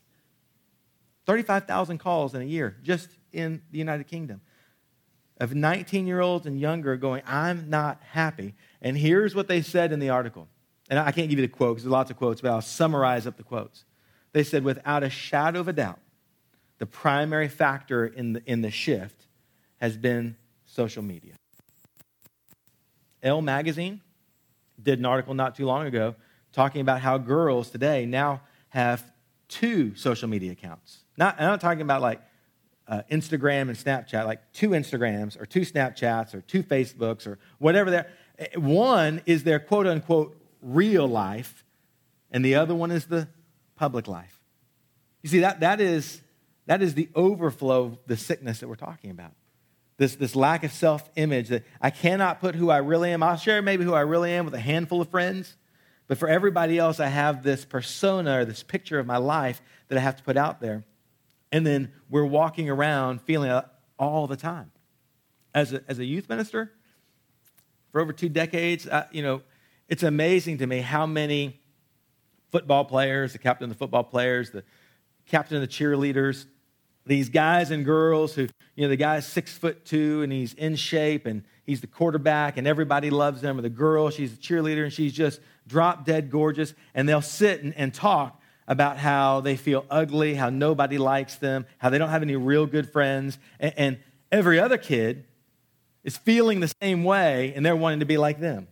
35,000 1.26 1.98
calls 1.98 2.34
in 2.34 2.40
a 2.40 2.46
year 2.46 2.76
just 2.82 3.10
in 3.32 3.62
the 3.70 3.78
United 3.78 4.06
Kingdom 4.06 4.40
of 5.40 5.54
19 5.54 6.06
year 6.06 6.20
olds 6.20 6.46
and 6.46 6.58
younger 6.58 6.96
going, 6.96 7.22
I'm 7.26 7.70
not 7.70 8.00
happy. 8.10 8.54
And 8.82 8.96
here's 8.96 9.34
what 9.34 9.48
they 9.48 9.62
said 9.62 9.92
in 9.92 10.00
the 10.00 10.10
article. 10.10 10.48
And 10.90 10.98
I 10.98 11.12
can't 11.12 11.28
give 11.28 11.38
you 11.38 11.46
the 11.46 11.52
quote 11.52 11.76
because 11.76 11.84
there's 11.84 11.92
lots 11.92 12.10
of 12.10 12.16
quotes, 12.16 12.40
but 12.40 12.50
I'll 12.50 12.62
summarize 12.62 13.26
up 13.26 13.36
the 13.36 13.42
quotes. 13.42 13.84
They 14.32 14.42
said, 14.42 14.64
without 14.64 15.02
a 15.02 15.10
shadow 15.10 15.60
of 15.60 15.68
a 15.68 15.72
doubt, 15.72 15.98
the 16.78 16.86
primary 16.86 17.48
factor 17.48 18.06
in 18.06 18.34
the, 18.34 18.42
in 18.46 18.62
the 18.62 18.70
shift 18.70 19.26
has 19.80 19.96
been 19.96 20.36
social 20.66 21.02
media. 21.02 21.34
Elle 23.22 23.42
Magazine 23.42 24.00
did 24.80 24.98
an 24.98 25.04
article 25.04 25.34
not 25.34 25.56
too 25.56 25.66
long 25.66 25.86
ago 25.86 26.14
talking 26.52 26.80
about 26.80 27.00
how 27.00 27.18
girls 27.18 27.70
today 27.70 28.06
now 28.06 28.40
have 28.68 29.04
two 29.48 29.94
social 29.96 30.28
media 30.28 30.52
accounts. 30.52 31.04
Not, 31.16 31.36
I'm 31.38 31.46
not 31.46 31.60
talking 31.60 31.82
about 31.82 32.00
like 32.00 32.22
uh, 32.86 33.02
Instagram 33.10 33.62
and 33.62 33.76
Snapchat, 33.76 34.24
like 34.24 34.52
two 34.52 34.70
Instagrams 34.70 35.40
or 35.40 35.46
two 35.46 35.60
Snapchats 35.60 36.34
or 36.34 36.40
two 36.40 36.62
Facebooks 36.62 37.26
or 37.26 37.38
whatever. 37.58 38.06
One 38.54 39.20
is 39.26 39.42
their 39.44 39.58
quote 39.58 39.86
unquote 39.86 40.40
real 40.62 41.06
life, 41.06 41.64
and 42.30 42.44
the 42.44 42.54
other 42.54 42.74
one 42.74 42.90
is 42.90 43.06
the 43.06 43.28
public 43.76 44.06
life. 44.06 44.40
You 45.22 45.28
see, 45.28 45.40
that, 45.40 45.60
that 45.60 45.80
is 45.80 46.20
that 46.68 46.82
is 46.82 46.94
the 46.94 47.08
overflow 47.14 47.84
of 47.84 47.98
the 48.06 48.16
sickness 48.16 48.60
that 48.60 48.68
we're 48.68 48.76
talking 48.76 49.10
about. 49.10 49.32
This, 49.96 50.16
this 50.16 50.36
lack 50.36 50.64
of 50.64 50.70
self 50.70 51.10
image 51.16 51.48
that 51.48 51.64
I 51.80 51.88
cannot 51.88 52.40
put 52.40 52.54
who 52.54 52.70
I 52.70 52.76
really 52.76 53.10
am. 53.10 53.22
I'll 53.22 53.36
share 53.36 53.62
maybe 53.62 53.84
who 53.84 53.94
I 53.94 54.02
really 54.02 54.32
am 54.32 54.44
with 54.44 54.54
a 54.54 54.60
handful 54.60 55.00
of 55.00 55.08
friends, 55.08 55.56
but 56.08 56.18
for 56.18 56.28
everybody 56.28 56.78
else, 56.78 57.00
I 57.00 57.08
have 57.08 57.42
this 57.42 57.64
persona 57.64 58.40
or 58.40 58.44
this 58.44 58.62
picture 58.62 58.98
of 58.98 59.06
my 59.06 59.16
life 59.16 59.62
that 59.88 59.96
I 59.96 60.02
have 60.02 60.16
to 60.16 60.22
put 60.22 60.36
out 60.36 60.60
there. 60.60 60.84
And 61.50 61.66
then 61.66 61.90
we're 62.10 62.26
walking 62.26 62.68
around 62.68 63.22
feeling 63.22 63.50
it 63.50 63.64
all 63.98 64.26
the 64.26 64.36
time. 64.36 64.70
As 65.54 65.72
a, 65.72 65.82
as 65.88 65.98
a 65.98 66.04
youth 66.04 66.28
minister, 66.28 66.70
for 67.92 68.02
over 68.02 68.12
two 68.12 68.28
decades, 68.28 68.86
I, 68.86 69.06
you 69.10 69.22
know, 69.22 69.40
it's 69.88 70.02
amazing 70.02 70.58
to 70.58 70.66
me 70.66 70.80
how 70.80 71.06
many 71.06 71.62
football 72.52 72.84
players, 72.84 73.32
the 73.32 73.38
captain 73.38 73.64
of 73.64 73.70
the 73.70 73.78
football 73.78 74.04
players, 74.04 74.50
the 74.50 74.64
captain 75.24 75.56
of 75.56 75.62
the 75.62 75.66
cheerleaders, 75.66 76.44
these 77.08 77.30
guys 77.30 77.70
and 77.70 77.84
girls 77.84 78.34
who, 78.34 78.42
you 78.76 78.84
know, 78.84 78.88
the 78.88 78.96
guy's 78.96 79.26
six 79.26 79.56
foot 79.56 79.84
two 79.84 80.22
and 80.22 80.30
he's 80.30 80.52
in 80.54 80.76
shape 80.76 81.26
and 81.26 81.42
he's 81.64 81.80
the 81.80 81.86
quarterback 81.86 82.58
and 82.58 82.66
everybody 82.66 83.10
loves 83.10 83.42
him, 83.42 83.58
or 83.58 83.62
the 83.62 83.70
girl, 83.70 84.10
she's 84.10 84.34
a 84.34 84.36
cheerleader 84.36 84.84
and 84.84 84.92
she's 84.92 85.12
just 85.12 85.40
drop 85.66 86.04
dead 86.04 86.30
gorgeous. 86.30 86.74
And 86.94 87.08
they'll 87.08 87.22
sit 87.22 87.62
and, 87.62 87.74
and 87.76 87.92
talk 87.92 88.40
about 88.68 88.98
how 88.98 89.40
they 89.40 89.56
feel 89.56 89.86
ugly, 89.90 90.34
how 90.34 90.50
nobody 90.50 90.98
likes 90.98 91.36
them, 91.36 91.66
how 91.78 91.88
they 91.88 91.96
don't 91.96 92.10
have 92.10 92.22
any 92.22 92.36
real 92.36 92.66
good 92.66 92.92
friends. 92.92 93.38
And, 93.58 93.74
and 93.76 93.98
every 94.30 94.60
other 94.60 94.76
kid 94.76 95.24
is 96.04 96.18
feeling 96.18 96.60
the 96.60 96.72
same 96.82 97.04
way 97.04 97.54
and 97.56 97.64
they're 97.64 97.74
wanting 97.74 98.00
to 98.00 98.06
be 98.06 98.18
like 98.18 98.38
them. 98.38 98.68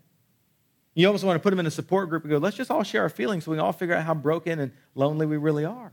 You 0.95 1.07
almost 1.07 1.25
want 1.25 1.37
to 1.37 1.43
put 1.43 1.51
them 1.51 1.61
in 1.61 1.67
a 1.67 1.71
support 1.71 2.11
group 2.11 2.23
and 2.25 2.31
go, 2.31 2.39
let's 2.39 2.57
just 2.57 2.71
all 2.71 2.83
share 2.83 3.03
our 3.03 3.09
feelings 3.09 3.45
so 3.45 3.51
we 3.51 3.57
can 3.57 3.65
all 3.65 3.73
figure 3.73 3.95
out 3.95 4.05
how 4.05 4.15
broken 4.15 4.61
and 4.61 4.73
lonely 4.95 5.27
we 5.27 5.39
really 5.39 5.65
are. 5.65 5.93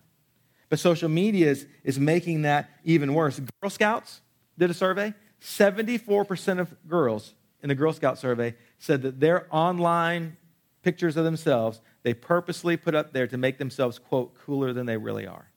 But 0.70 0.80
social 0.80 1.10
media 1.10 1.50
is, 1.52 1.68
is 1.84 2.00
making 2.00 2.44
that 2.44 2.70
even 2.84 3.14
worse. 3.14 3.40
Girl 3.62 3.70
Scouts 3.70 4.22
did 4.58 4.70
a 4.70 4.74
survey. 4.74 5.14
74% 5.42 6.60
of 6.60 6.74
girls 6.88 7.34
in 7.62 7.70
the 7.70 7.76
Girl 7.76 7.94
Scout 7.94 8.18
survey 8.18 8.56
said 8.80 9.02
that 9.02 9.20
their 9.20 9.48
online 9.52 10.38
pictures 10.82 11.18
of 11.18 11.24
themselves 11.24 11.82
they 12.04 12.14
purposely 12.14 12.76
put 12.78 12.94
up 12.94 13.14
there 13.14 13.28
to 13.28 13.38
make 13.38 13.58
themselves, 13.58 13.98
quote, 13.98 14.36
cooler 14.36 14.74
than 14.74 14.86
they 14.86 14.98
really 14.98 15.26
are. 15.26 15.50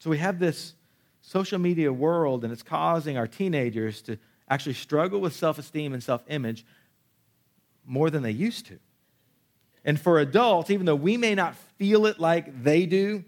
So 0.00 0.10
we 0.10 0.18
have 0.18 0.40
this 0.40 0.74
social 1.20 1.60
media 1.60 1.92
world, 1.92 2.42
and 2.42 2.52
it's 2.52 2.64
causing 2.64 3.16
our 3.16 3.28
teenagers 3.28 4.02
to 4.02 4.18
actually 4.48 4.74
struggle 4.74 5.20
with 5.20 5.32
self 5.32 5.58
esteem 5.58 5.94
and 5.94 6.02
self 6.02 6.24
image 6.28 6.66
more 7.86 8.10
than 8.10 8.24
they 8.24 8.32
used 8.32 8.66
to. 8.66 8.78
And 9.84 10.00
for 10.00 10.18
adults, 10.18 10.70
even 10.70 10.86
though 10.86 10.96
we 10.96 11.16
may 11.16 11.34
not 11.34 11.54
feel 11.78 12.06
it 12.06 12.18
like 12.18 12.62
they 12.64 12.86
do, 12.86 13.24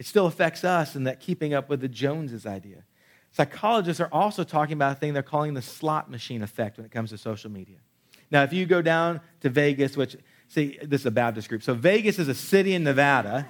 it 0.00 0.06
still 0.06 0.24
affects 0.24 0.64
us 0.64 0.96
in 0.96 1.04
that 1.04 1.20
keeping 1.20 1.52
up 1.52 1.68
with 1.68 1.82
the 1.82 1.88
Joneses 1.88 2.46
idea. 2.46 2.84
Psychologists 3.32 4.00
are 4.00 4.08
also 4.10 4.44
talking 4.44 4.72
about 4.72 4.92
a 4.92 4.94
thing 4.94 5.12
they're 5.12 5.22
calling 5.22 5.52
the 5.52 5.60
slot 5.60 6.10
machine 6.10 6.40
effect 6.42 6.78
when 6.78 6.86
it 6.86 6.90
comes 6.90 7.10
to 7.10 7.18
social 7.18 7.50
media. 7.50 7.76
Now, 8.30 8.42
if 8.42 8.50
you 8.50 8.64
go 8.64 8.80
down 8.80 9.20
to 9.42 9.50
Vegas, 9.50 9.98
which, 9.98 10.16
see, 10.48 10.78
this 10.82 11.02
is 11.02 11.06
a 11.06 11.10
Baptist 11.10 11.50
group. 11.50 11.62
So, 11.62 11.74
Vegas 11.74 12.18
is 12.18 12.28
a 12.28 12.34
city 12.34 12.72
in 12.72 12.82
Nevada. 12.82 13.46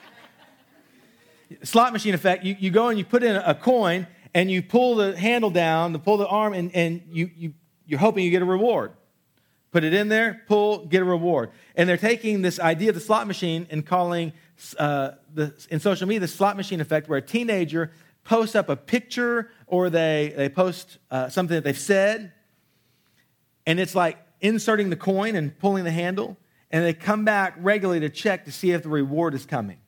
slot 1.62 1.92
machine 1.92 2.14
effect, 2.14 2.42
you, 2.42 2.56
you 2.58 2.70
go 2.70 2.88
and 2.88 2.98
you 2.98 3.04
put 3.04 3.22
in 3.22 3.36
a 3.36 3.54
coin 3.54 4.06
and 4.32 4.50
you 4.50 4.62
pull 4.62 4.94
the 4.94 5.14
handle 5.14 5.50
down, 5.50 5.92
to 5.92 5.98
pull 5.98 6.16
the 6.16 6.26
arm, 6.26 6.54
and, 6.54 6.74
and 6.74 7.02
you, 7.10 7.30
you, 7.36 7.54
you're 7.84 8.00
hoping 8.00 8.24
you 8.24 8.30
get 8.30 8.40
a 8.40 8.46
reward. 8.46 8.92
Put 9.72 9.84
it 9.84 9.92
in 9.92 10.08
there, 10.08 10.42
pull, 10.48 10.86
get 10.86 11.02
a 11.02 11.04
reward. 11.04 11.50
And 11.76 11.86
they're 11.86 11.98
taking 11.98 12.40
this 12.40 12.58
idea 12.58 12.88
of 12.88 12.94
the 12.94 13.02
slot 13.02 13.26
machine 13.26 13.66
and 13.70 13.84
calling 13.84 14.32
uh, 14.78 15.12
the, 15.34 15.54
in 15.70 15.80
social 15.80 16.06
media 16.06 16.20
the 16.20 16.28
slot 16.28 16.56
machine 16.56 16.80
effect, 16.80 17.08
where 17.08 17.18
a 17.18 17.22
teenager 17.22 17.92
posts 18.24 18.54
up 18.54 18.68
a 18.68 18.76
picture 18.76 19.50
or 19.66 19.90
they, 19.90 20.32
they 20.36 20.48
post 20.48 20.98
uh, 21.10 21.28
something 21.28 21.54
that 21.54 21.64
they've 21.64 21.78
said, 21.78 22.32
and 23.66 23.80
it's 23.80 23.94
like 23.94 24.18
inserting 24.40 24.90
the 24.90 24.96
coin 24.96 25.36
and 25.36 25.58
pulling 25.58 25.84
the 25.84 25.90
handle, 25.90 26.36
and 26.70 26.84
they 26.84 26.92
come 26.92 27.24
back 27.24 27.54
regularly 27.58 28.00
to 28.00 28.08
check 28.08 28.44
to 28.44 28.52
see 28.52 28.72
if 28.72 28.82
the 28.82 28.88
reward 28.88 29.34
is 29.34 29.46
coming. 29.46 29.78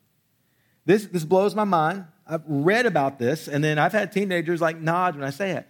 This, 0.87 1.07
this 1.07 1.25
blows 1.25 1.55
my 1.55 1.65
mind. 1.65 2.07
I've 2.27 2.43
read 2.47 2.87
about 2.87 3.19
this, 3.19 3.49
and 3.49 3.63
then 3.63 3.79
I've 3.79 3.93
had 3.93 4.13
teenagers 4.13 4.61
like 4.61 4.81
nod 4.81 5.15
when 5.17 5.25
I 5.25 5.31
say 5.31 5.51
it. 5.53 5.69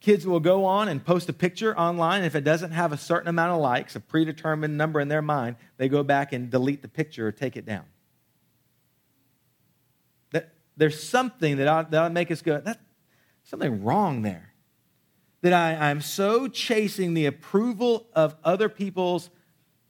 Kids 0.00 0.26
will 0.26 0.40
go 0.40 0.64
on 0.64 0.88
and 0.88 1.04
post 1.04 1.28
a 1.28 1.32
picture 1.32 1.78
online. 1.78 2.24
If 2.24 2.34
it 2.34 2.42
doesn't 2.42 2.72
have 2.72 2.92
a 2.92 2.96
certain 2.96 3.28
amount 3.28 3.52
of 3.52 3.60
likes, 3.60 3.94
a 3.94 4.00
predetermined 4.00 4.76
number 4.76 5.00
in 5.00 5.08
their 5.08 5.22
mind, 5.22 5.56
they 5.76 5.88
go 5.88 6.02
back 6.02 6.32
and 6.32 6.50
delete 6.50 6.82
the 6.82 6.88
picture 6.88 7.28
or 7.28 7.32
take 7.32 7.56
it 7.56 7.66
down. 7.66 7.84
There's 10.82 11.00
something 11.00 11.58
that 11.58 11.68
ought, 11.68 11.92
that 11.92 12.10
make 12.10 12.32
us 12.32 12.42
go, 12.42 12.60
that's 12.60 12.80
something 13.44 13.84
wrong 13.84 14.22
there. 14.22 14.52
That 15.42 15.52
I, 15.52 15.90
I'm 15.90 16.00
so 16.00 16.48
chasing 16.48 17.14
the 17.14 17.26
approval 17.26 18.08
of 18.14 18.34
other 18.42 18.68
people's 18.68 19.30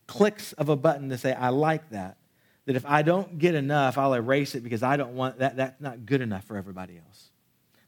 clicks 0.07 0.53
of 0.53 0.69
a 0.69 0.77
button 0.77 1.09
to 1.09 1.17
say, 1.17 1.33
I 1.33 1.49
like 1.49 1.89
that, 1.93 2.19
that 2.67 2.77
if 2.77 2.85
I 2.85 3.01
don't 3.01 3.39
get 3.39 3.55
enough, 3.55 3.97
I'll 3.97 4.13
erase 4.13 4.55
it 4.55 4.63
because 4.63 4.83
I 4.83 4.99
don't 4.99 5.15
want 5.15 5.39
that. 5.39 5.57
That's 5.57 5.81
not 5.81 6.05
good 6.05 6.21
enough 6.21 6.45
for 6.45 6.59
everybody 6.59 6.99
else. 6.99 7.31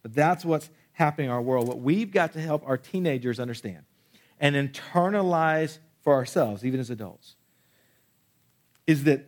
But 0.03 0.15
that's 0.15 0.43
what's 0.43 0.71
happening 0.93 1.27
in 1.27 1.31
our 1.31 1.43
world. 1.43 1.69
What 1.69 1.81
we've 1.81 2.11
got 2.11 2.33
to 2.33 2.41
help 2.41 2.67
our 2.67 2.79
teenagers 2.79 3.39
understand 3.39 3.85
and 4.41 4.57
internalize 4.57 5.77
for 6.01 6.15
ourselves, 6.15 6.65
even 6.65 6.81
as 6.81 6.89
adults, 6.89 7.37
is 8.87 9.05
that 9.05 9.27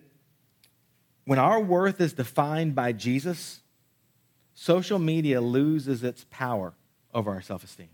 when 1.26 1.38
our 1.38 1.61
worth 1.61 2.00
is 2.00 2.14
defined 2.14 2.75
by 2.75 2.92
Jesus, 2.92 3.61
social 4.56 4.98
media 4.98 5.40
loses 5.40 6.02
its 6.02 6.25
power 6.30 6.72
over 7.14 7.30
our 7.30 7.42
self 7.42 7.62
esteem. 7.62 7.90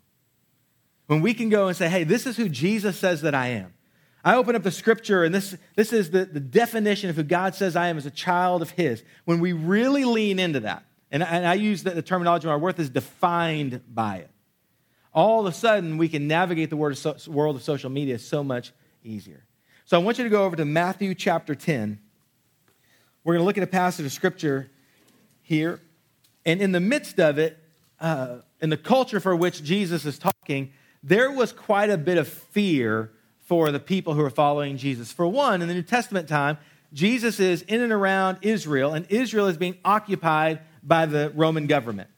When 1.09 1.21
we 1.21 1.35
can 1.35 1.51
go 1.51 1.69
and 1.69 1.77
say, 1.77 1.91
hey, 1.91 2.05
this 2.05 2.25
is 2.25 2.39
who 2.39 2.49
Jesus 2.49 2.97
says 2.97 3.21
that 3.23 3.35
I 3.35 3.49
am. 3.49 3.75
I 4.25 4.37
open 4.37 4.55
up 4.55 4.63
the 4.63 4.71
scripture, 4.71 5.25
and 5.25 5.35
this, 5.35 5.57
this 5.75 5.93
is 5.93 6.13
the, 6.13 6.25
the 6.25 6.41
definition 6.41 7.11
of 7.11 7.17
who 7.17 7.25
God 7.25 7.57
says 7.57 7.75
I 7.75 7.89
am 7.89 7.99
as 7.99 8.07
a 8.07 8.11
child 8.11 8.63
of 8.63 8.71
His. 8.71 9.03
When 9.25 9.41
we 9.41 9.53
really 9.53 10.05
lean 10.05 10.39
into 10.39 10.61
that, 10.61 10.85
and, 11.11 11.25
and 11.25 11.45
I 11.45 11.55
use 11.55 11.83
the, 11.83 11.91
the 11.91 12.03
terminology, 12.03 12.47
our 12.47 12.59
worth 12.59 12.79
is 12.79 12.89
defined 12.89 13.83
by 13.93 14.19
it, 14.19 14.31
all 15.13 15.41
of 15.41 15.53
a 15.53 15.57
sudden 15.57 15.99
we 15.99 16.09
can 16.09 16.29
navigate 16.29 16.71
the 16.71 16.77
world 16.77 16.93
of, 16.93 17.21
so, 17.21 17.31
world 17.31 17.57
of 17.57 17.65
social 17.65 17.91
media 17.91 18.19
so 18.19 18.45
much 18.45 18.73
easier. 19.03 19.45
So 19.85 20.01
I 20.01 20.03
want 20.03 20.19
you 20.19 20.25
to 20.25 20.31
go 20.31 20.45
over 20.45 20.55
to 20.55 20.65
Matthew 20.65 21.15
chapter 21.17 21.57
10. 21.57 21.99
We're 23.25 23.35
going 23.35 23.43
to 23.43 23.45
look 23.45 23.59
at 23.59 23.65
a 23.65 23.67
passage 23.67 24.07
of 24.07 24.13
scripture 24.13 24.71
here. 25.43 25.81
And 26.45 26.61
in 26.61 26.73
the 26.73 26.81
midst 26.81 27.21
of 27.21 27.39
it, 27.39 27.59
uh, 28.01 28.39
in 28.61 28.71
the 28.71 28.77
culture 28.77 29.21
for 29.21 29.35
which 29.35 29.63
Jesus 29.63 30.05
is 30.05 30.19
talking, 30.19 30.73
there 31.03 31.31
was 31.31 31.53
quite 31.53 31.91
a 31.91 31.99
bit 31.99 32.19
of 32.19 32.29
fear 32.29 33.13
for 33.47 33.71
the 33.71 33.81
people 33.81 34.15
who 34.15 34.23
are 34.23 34.31
following 34.31 34.77
Jesus. 34.77 35.13
For 35.13 35.27
one, 35.27 35.63
in 35.63 35.69
the 35.69 35.75
New 35.75 35.83
Testament 35.83 36.29
time, 36.29 36.59
Jesus 36.93 37.41
is 37.41 37.63
in 37.63 37.81
and 37.81 37.93
around 37.93 38.39
Israel, 38.43 38.93
and 38.93 39.07
Israel 39.09 39.47
is 39.47 39.57
being 39.57 39.77
occupied 39.85 40.61
by 40.83 41.07
the 41.07 41.33
Roman 41.35 41.67
government. 41.67 42.11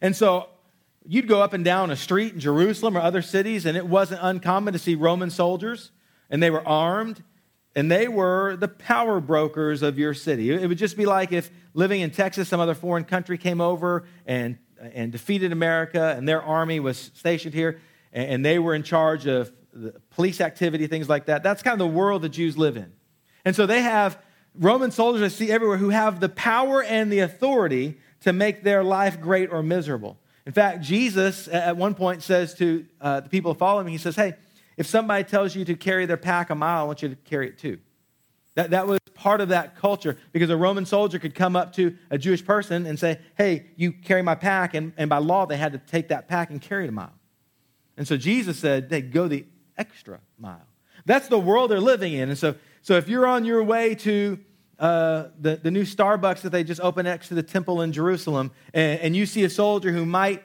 And 0.00 0.14
so 0.14 0.48
you'd 1.06 1.28
go 1.28 1.42
up 1.42 1.52
and 1.52 1.64
down 1.64 1.90
a 1.90 1.96
street 1.96 2.34
in 2.34 2.40
Jerusalem 2.40 2.96
or 2.96 3.00
other 3.00 3.22
cities, 3.22 3.66
and 3.66 3.76
it 3.76 3.86
wasn't 3.86 4.20
uncommon 4.22 4.72
to 4.72 4.78
see 4.78 4.94
Roman 4.94 5.30
soldiers, 5.30 5.90
and 6.30 6.42
they 6.42 6.50
were 6.50 6.66
armed, 6.66 7.22
and 7.76 7.90
they 7.90 8.08
were 8.08 8.56
the 8.56 8.68
power 8.68 9.20
brokers 9.20 9.82
of 9.82 9.98
your 9.98 10.14
city. 10.14 10.50
It 10.50 10.66
would 10.66 10.78
just 10.78 10.96
be 10.96 11.06
like 11.06 11.32
if 11.32 11.50
living 11.74 12.00
in 12.00 12.10
Texas, 12.10 12.48
some 12.48 12.60
other 12.60 12.74
foreign 12.74 13.04
country 13.04 13.38
came 13.38 13.60
over 13.60 14.04
and, 14.26 14.58
and 14.92 15.12
defeated 15.12 15.52
America, 15.52 16.14
and 16.16 16.28
their 16.28 16.42
army 16.42 16.80
was 16.80 17.10
stationed 17.14 17.54
here, 17.54 17.80
and 18.12 18.44
they 18.44 18.58
were 18.58 18.74
in 18.74 18.82
charge 18.82 19.26
of 19.26 19.52
the 19.72 19.94
police 20.10 20.40
activity, 20.40 20.86
things 20.88 21.08
like 21.08 21.26
that. 21.26 21.42
That's 21.42 21.62
kind 21.62 21.80
of 21.80 21.86
the 21.86 21.94
world 21.94 22.22
the 22.22 22.28
Jews 22.28 22.58
live 22.58 22.76
in. 22.76 22.92
And 23.44 23.54
so 23.54 23.66
they 23.66 23.82
have 23.82 24.20
Roman 24.54 24.90
soldiers 24.90 25.22
I 25.22 25.28
see 25.28 25.50
everywhere 25.50 25.76
who 25.76 25.90
have 25.90 26.18
the 26.18 26.28
power 26.28 26.82
and 26.82 27.12
the 27.12 27.20
authority 27.20 27.98
to 28.22 28.32
make 28.32 28.62
their 28.62 28.82
life 28.82 29.20
great 29.20 29.50
or 29.52 29.62
miserable. 29.62 30.18
In 30.44 30.52
fact, 30.52 30.82
Jesus 30.82 31.46
at 31.48 31.76
one 31.76 31.94
point 31.94 32.22
says 32.22 32.54
to 32.54 32.84
uh, 33.00 33.20
the 33.20 33.28
people 33.28 33.54
following 33.54 33.86
him, 33.86 33.92
he 33.92 33.98
says, 33.98 34.16
Hey, 34.16 34.34
if 34.80 34.86
somebody 34.86 35.24
tells 35.24 35.54
you 35.54 35.62
to 35.66 35.74
carry 35.74 36.06
their 36.06 36.16
pack 36.16 36.48
a 36.48 36.54
mile, 36.54 36.80
I 36.80 36.84
want 36.84 37.02
you 37.02 37.10
to 37.10 37.14
carry 37.14 37.48
it 37.48 37.58
too. 37.58 37.78
That, 38.54 38.70
that 38.70 38.86
was 38.86 38.98
part 39.12 39.42
of 39.42 39.50
that 39.50 39.76
culture 39.76 40.16
because 40.32 40.48
a 40.48 40.56
Roman 40.56 40.86
soldier 40.86 41.18
could 41.18 41.34
come 41.34 41.54
up 41.54 41.74
to 41.74 41.98
a 42.08 42.16
Jewish 42.16 42.42
person 42.42 42.86
and 42.86 42.98
say, 42.98 43.18
Hey, 43.36 43.66
you 43.76 43.92
carry 43.92 44.22
my 44.22 44.34
pack. 44.34 44.72
And, 44.72 44.94
and 44.96 45.10
by 45.10 45.18
law, 45.18 45.44
they 45.44 45.58
had 45.58 45.72
to 45.72 45.78
take 45.78 46.08
that 46.08 46.28
pack 46.28 46.48
and 46.48 46.62
carry 46.62 46.84
it 46.84 46.88
a 46.88 46.92
mile. 46.92 47.12
And 47.98 48.08
so 48.08 48.16
Jesus 48.16 48.58
said, 48.58 48.88
They 48.88 49.02
go 49.02 49.28
the 49.28 49.44
extra 49.76 50.18
mile. 50.38 50.66
That's 51.04 51.28
the 51.28 51.38
world 51.38 51.70
they're 51.70 51.78
living 51.78 52.14
in. 52.14 52.30
And 52.30 52.38
so, 52.38 52.54
so 52.80 52.94
if 52.94 53.06
you're 53.06 53.26
on 53.26 53.44
your 53.44 53.62
way 53.62 53.94
to 53.96 54.38
uh, 54.78 55.24
the, 55.38 55.56
the 55.56 55.70
new 55.70 55.82
Starbucks 55.82 56.40
that 56.40 56.50
they 56.50 56.64
just 56.64 56.80
opened 56.80 57.04
next 57.04 57.28
to 57.28 57.34
the 57.34 57.42
temple 57.42 57.82
in 57.82 57.92
Jerusalem, 57.92 58.50
and, 58.72 58.98
and 59.00 59.14
you 59.14 59.26
see 59.26 59.44
a 59.44 59.50
soldier 59.50 59.92
who 59.92 60.06
might 60.06 60.42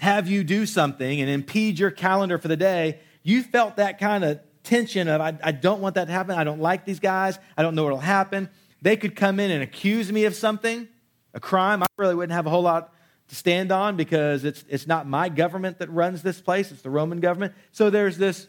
have 0.00 0.28
you 0.28 0.44
do 0.44 0.66
something 0.66 1.22
and 1.22 1.30
impede 1.30 1.78
your 1.78 1.90
calendar 1.90 2.36
for 2.36 2.48
the 2.48 2.58
day, 2.58 3.00
you 3.24 3.42
felt 3.42 3.76
that 3.76 3.98
kind 3.98 4.22
of 4.22 4.38
tension 4.62 5.08
of, 5.08 5.20
I, 5.20 5.36
I 5.42 5.50
don't 5.50 5.80
want 5.80 5.96
that 5.96 6.04
to 6.04 6.12
happen. 6.12 6.36
I 6.36 6.44
don't 6.44 6.60
like 6.60 6.84
these 6.84 7.00
guys. 7.00 7.38
I 7.56 7.62
don't 7.62 7.74
know 7.74 7.82
what 7.82 7.92
will 7.92 7.98
happen. 7.98 8.48
They 8.82 8.96
could 8.96 9.16
come 9.16 9.40
in 9.40 9.50
and 9.50 9.62
accuse 9.62 10.12
me 10.12 10.26
of 10.26 10.34
something, 10.36 10.86
a 11.32 11.40
crime. 11.40 11.82
I 11.82 11.86
really 11.96 12.14
wouldn't 12.14 12.34
have 12.34 12.46
a 12.46 12.50
whole 12.50 12.62
lot 12.62 12.92
to 13.28 13.34
stand 13.34 13.72
on 13.72 13.96
because 13.96 14.44
it's, 14.44 14.64
it's 14.68 14.86
not 14.86 15.08
my 15.08 15.30
government 15.30 15.78
that 15.78 15.90
runs 15.90 16.22
this 16.22 16.40
place, 16.40 16.70
it's 16.70 16.82
the 16.82 16.90
Roman 16.90 17.20
government. 17.20 17.54
So 17.72 17.88
there's 17.88 18.18
this 18.18 18.46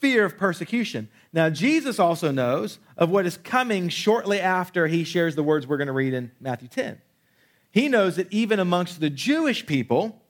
fear 0.00 0.24
of 0.24 0.36
persecution. 0.36 1.08
Now, 1.32 1.48
Jesus 1.48 1.98
also 1.98 2.30
knows 2.32 2.78
of 2.96 3.10
what 3.10 3.26
is 3.26 3.36
coming 3.36 3.88
shortly 3.88 4.40
after 4.40 4.88
he 4.88 5.04
shares 5.04 5.36
the 5.36 5.42
words 5.42 5.66
we're 5.66 5.76
going 5.76 5.86
to 5.86 5.92
read 5.92 6.12
in 6.12 6.32
Matthew 6.40 6.68
10. 6.68 7.00
He 7.70 7.88
knows 7.88 8.16
that 8.16 8.32
even 8.32 8.58
amongst 8.58 9.00
the 9.00 9.10
Jewish 9.10 9.66
people, 9.66 10.20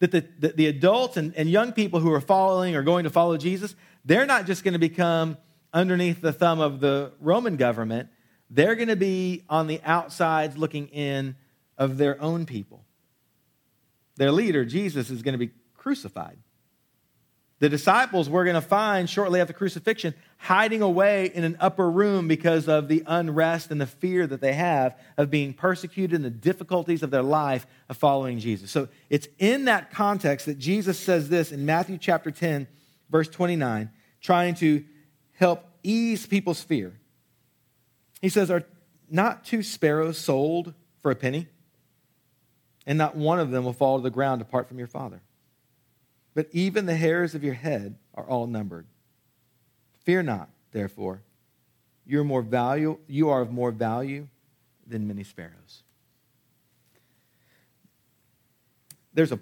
that 0.00 0.10
the, 0.10 0.48
the, 0.48 0.66
adults 0.66 1.16
and, 1.16 1.34
and 1.36 1.48
young 1.48 1.72
people 1.72 2.00
who 2.00 2.12
are 2.12 2.20
following 2.20 2.74
or 2.74 2.82
going 2.82 3.04
to 3.04 3.10
follow 3.10 3.36
Jesus, 3.36 3.74
they're 4.04 4.26
not 4.26 4.46
just 4.46 4.64
going 4.64 4.72
to 4.72 4.78
become 4.78 5.36
underneath 5.72 6.20
the 6.20 6.32
thumb 6.32 6.58
of 6.58 6.80
the 6.80 7.12
Roman 7.20 7.56
government, 7.56 8.08
they're 8.48 8.74
going 8.74 8.88
to 8.88 8.96
be 8.96 9.44
on 9.48 9.66
the 9.66 9.80
outsides 9.84 10.56
looking 10.56 10.88
in 10.88 11.36
of 11.78 11.98
their 11.98 12.20
own 12.20 12.46
people. 12.46 12.84
Their 14.16 14.32
leader, 14.32 14.64
Jesus, 14.64 15.10
is 15.10 15.22
going 15.22 15.34
to 15.34 15.38
be 15.38 15.52
crucified. 15.76 16.38
The 17.60 17.68
disciples 17.68 18.28
we're 18.28 18.44
going 18.44 18.54
to 18.54 18.60
find 18.60 19.08
shortly 19.08 19.40
after 19.40 19.52
crucifixion 19.52 20.14
hiding 20.42 20.80
away 20.80 21.30
in 21.34 21.44
an 21.44 21.54
upper 21.60 21.88
room 21.90 22.26
because 22.26 22.66
of 22.66 22.88
the 22.88 23.02
unrest 23.06 23.70
and 23.70 23.78
the 23.78 23.86
fear 23.86 24.26
that 24.26 24.40
they 24.40 24.54
have 24.54 24.98
of 25.18 25.30
being 25.30 25.52
persecuted 25.52 26.16
and 26.16 26.24
the 26.24 26.30
difficulties 26.30 27.02
of 27.02 27.10
their 27.10 27.22
life 27.22 27.66
of 27.90 27.96
following 27.98 28.38
Jesus. 28.38 28.70
So 28.70 28.88
it's 29.10 29.28
in 29.38 29.66
that 29.66 29.90
context 29.90 30.46
that 30.46 30.58
Jesus 30.58 30.98
says 30.98 31.28
this 31.28 31.52
in 31.52 31.66
Matthew 31.66 31.98
chapter 31.98 32.30
10, 32.30 32.66
verse 33.10 33.28
29, 33.28 33.90
trying 34.22 34.54
to 34.56 34.82
help 35.32 35.62
ease 35.82 36.26
people's 36.26 36.62
fear. 36.62 36.98
He 38.22 38.30
says, 38.30 38.50
Are 38.50 38.64
not 39.10 39.44
two 39.44 39.62
sparrows 39.62 40.16
sold 40.16 40.72
for 41.02 41.10
a 41.10 41.16
penny? 41.16 41.48
And 42.86 42.96
not 42.96 43.14
one 43.14 43.38
of 43.38 43.50
them 43.50 43.64
will 43.64 43.74
fall 43.74 43.98
to 43.98 44.02
the 44.02 44.10
ground 44.10 44.40
apart 44.40 44.68
from 44.68 44.78
your 44.78 44.88
Father. 44.88 45.20
But 46.32 46.48
even 46.52 46.86
the 46.86 46.96
hairs 46.96 47.34
of 47.34 47.44
your 47.44 47.54
head 47.54 47.96
are 48.14 48.24
all 48.24 48.46
numbered. 48.46 48.86
Fear 50.10 50.24
not, 50.24 50.48
therefore. 50.72 51.22
You're 52.04 52.24
more 52.24 52.42
value, 52.42 52.98
you 53.06 53.30
are 53.30 53.42
of 53.42 53.52
more 53.52 53.70
value 53.70 54.26
than 54.84 55.06
many 55.06 55.22
sparrows. 55.22 55.84
There's 59.14 59.30
a, 59.30 59.38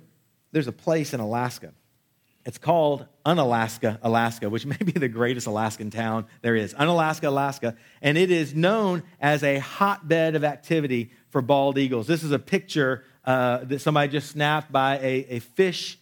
there's 0.53 0.67
a 0.67 0.73
place 0.73 1.15
in 1.15 1.21
Alaska. 1.21 1.73
It's 2.45 2.59
called 2.59 3.07
Unalaska, 3.25 3.99
Alaska, 4.03 4.51
which 4.51 4.67
may 4.67 4.77
be 4.77 4.93
the 4.93 5.09
greatest 5.09 5.47
Alaskan 5.47 5.89
town 5.89 6.27
there 6.43 6.55
is. 6.55 6.75
Unalaska, 6.75 7.31
Alaska. 7.31 7.75
And 8.03 8.19
it 8.19 8.31
is 8.31 8.55
known 8.55 9.05
as 9.23 9.43
a 9.43 9.61
hotbed 9.61 10.35
of 10.35 10.45
activity 10.45 11.13
for 11.31 11.41
bald 11.41 11.79
eagles. 11.79 12.07
This 12.07 12.23
is 12.23 12.31
a 12.31 12.39
picture 12.39 13.05
uh, 13.25 13.65
that 13.65 13.79
somebody 13.79 14.13
just 14.13 14.31
snapped 14.31 14.71
by 14.71 14.99
a, 14.99 15.27
a 15.31 15.39
fish 15.39 15.99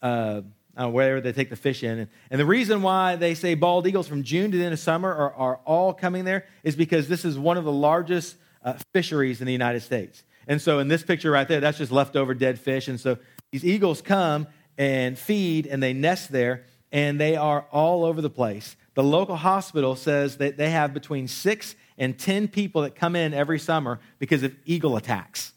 uh, 0.00 0.40
where 0.76 1.20
they 1.20 1.32
take 1.32 1.50
the 1.50 1.56
fish 1.56 1.82
in. 1.82 1.98
And, 1.98 2.08
and, 2.30 2.40
the 2.40 2.46
reason 2.46 2.82
why 2.82 3.16
they 3.16 3.34
say 3.34 3.54
bald 3.54 3.86
eagles 3.86 4.08
from 4.08 4.22
June 4.22 4.50
to 4.50 4.58
the 4.58 4.64
end 4.64 4.72
of 4.72 4.78
summer 4.78 5.12
are, 5.12 5.34
are 5.34 5.60
all 5.64 5.92
coming 5.92 6.24
there 6.24 6.46
is 6.62 6.76
because 6.76 7.08
this 7.08 7.24
is 7.24 7.38
one 7.38 7.56
of 7.56 7.64
the 7.64 7.72
largest 7.72 8.36
uh, 8.64 8.74
fisheries 8.92 9.40
in 9.40 9.46
the 9.46 9.52
United 9.52 9.80
States. 9.80 10.22
And 10.46 10.60
so 10.60 10.78
in 10.78 10.88
this 10.88 11.02
picture 11.02 11.30
right 11.30 11.46
there, 11.46 11.60
that's 11.60 11.78
just 11.78 11.92
leftover 11.92 12.34
dead 12.34 12.58
fish. 12.58 12.88
And 12.88 12.98
so 12.98 13.18
these 13.50 13.64
eagles 13.64 14.00
come 14.00 14.46
and 14.78 15.18
feed 15.18 15.66
and 15.66 15.82
they 15.82 15.92
nest 15.92 16.32
there 16.32 16.64
and 16.92 17.20
they 17.20 17.36
are 17.36 17.66
all 17.70 18.04
over 18.04 18.20
the 18.20 18.30
place. 18.30 18.76
The 18.94 19.02
local 19.02 19.36
hospital 19.36 19.94
says 19.96 20.38
that 20.38 20.56
they 20.56 20.70
have 20.70 20.92
between 20.92 21.28
six 21.28 21.76
and 21.98 22.18
10 22.18 22.48
people 22.48 22.82
that 22.82 22.94
come 22.94 23.14
in 23.14 23.34
every 23.34 23.58
summer 23.58 24.00
because 24.18 24.42
of 24.42 24.54
eagle 24.64 24.96
attacks. 24.96 25.52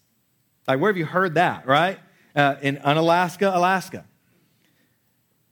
Like, 0.68 0.80
where 0.80 0.92
have 0.92 0.98
you 0.98 1.06
heard 1.06 1.36
that, 1.36 1.66
right? 1.66 2.00
Uh, 2.36 2.56
in 2.62 2.78
Unalaska, 2.86 3.52
Alaska 3.54 4.06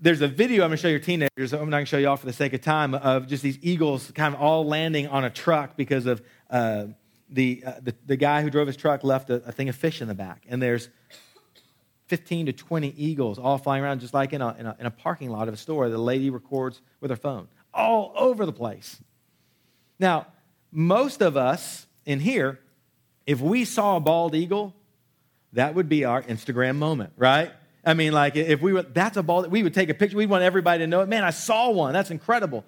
there's 0.02 0.22
a 0.22 0.28
video 0.28 0.64
I'm 0.64 0.70
going 0.70 0.78
to 0.78 0.82
show 0.82 0.88
your 0.88 1.00
teenagers. 1.00 1.54
I'm 1.54 1.70
not 1.70 1.78
going 1.78 1.86
to 1.86 1.90
show 1.90 1.98
you 2.00 2.10
all 2.10 2.18
for 2.18 2.26
the 2.26 2.34
sake 2.34 2.54
of 2.54 2.62
time 2.62 2.96
of 2.96 3.28
just 3.28 3.44
these 3.44 3.60
eagles 3.62 4.12
kind 4.16 4.34
of 4.34 4.42
all 4.42 4.66
landing 4.66 5.08
on 5.08 5.24
a 5.24 5.30
truck 5.30 5.78
because 5.78 6.08
of 6.08 6.24
uh, 6.50 6.88
the, 7.30 7.64
uh, 7.66 7.74
the, 7.82 7.96
the 8.08 8.18
guy 8.18 8.42
who 8.42 8.50
drove 8.50 8.68
his 8.68 8.76
truck 8.76 9.04
left 9.04 9.30
a, 9.30 9.36
a, 9.46 9.52
thing 9.52 9.70
of 9.70 9.76
fish 9.76 10.02
in 10.02 10.08
the 10.08 10.16
back, 10.16 10.44
and 10.50 10.62
there's 10.62 10.90
15 12.08 12.48
to 12.48 12.54
20 12.54 12.94
eagles 12.98 13.40
all 13.40 13.58
flying 13.58 13.84
around 13.84 14.00
just 14.00 14.14
like 14.14 14.34
in 14.34 14.42
a, 14.42 14.56
in 14.58 14.66
a, 14.66 14.76
in 14.80 14.86
a 14.86 14.92
parking 14.92 15.30
lot 15.30 15.48
of 15.48 15.54
a 15.54 15.58
store. 15.58 15.88
The 15.90 15.98
lady 15.98 16.30
records 16.30 16.82
with 17.00 17.12
her 17.12 17.18
phone 17.18 17.48
all 17.74 18.12
over 18.18 18.46
the 18.46 18.52
place. 18.52 19.00
Now, 20.00 20.28
most 20.72 21.22
of 21.22 21.38
us 21.38 21.86
in 22.06 22.20
here 22.20 22.60
if 23.26 23.40
we 23.40 23.66
saw 23.66 23.98
a 23.98 24.00
bald 24.00 24.36
eagle, 24.36 24.74
that 25.54 25.76
would 25.76 25.88
be 25.88 26.06
our 26.06 26.22
Instagram 26.24 26.78
moment, 26.78 27.14
right? 27.18 27.52
I 27.84 27.94
mean, 27.94 28.14
like 28.14 28.36
if 28.36 28.62
we 28.62 28.74
were, 28.74 28.84
that's 28.84 29.18
a 29.18 29.24
bald, 29.24 29.52
we 29.52 29.64
would 29.64 29.74
take 29.74 29.90
a 29.90 29.94
picture. 29.94 30.18
We'd 30.18 30.30
want 30.30 30.44
everybody 30.44 30.80
to 30.80 30.88
know 30.88 31.02
it. 31.02 31.10
Man, 31.10 31.24
I 31.24 31.32
saw 31.32 31.72
one. 31.72 31.94
That's 31.94 32.12
incredible. 32.12 32.64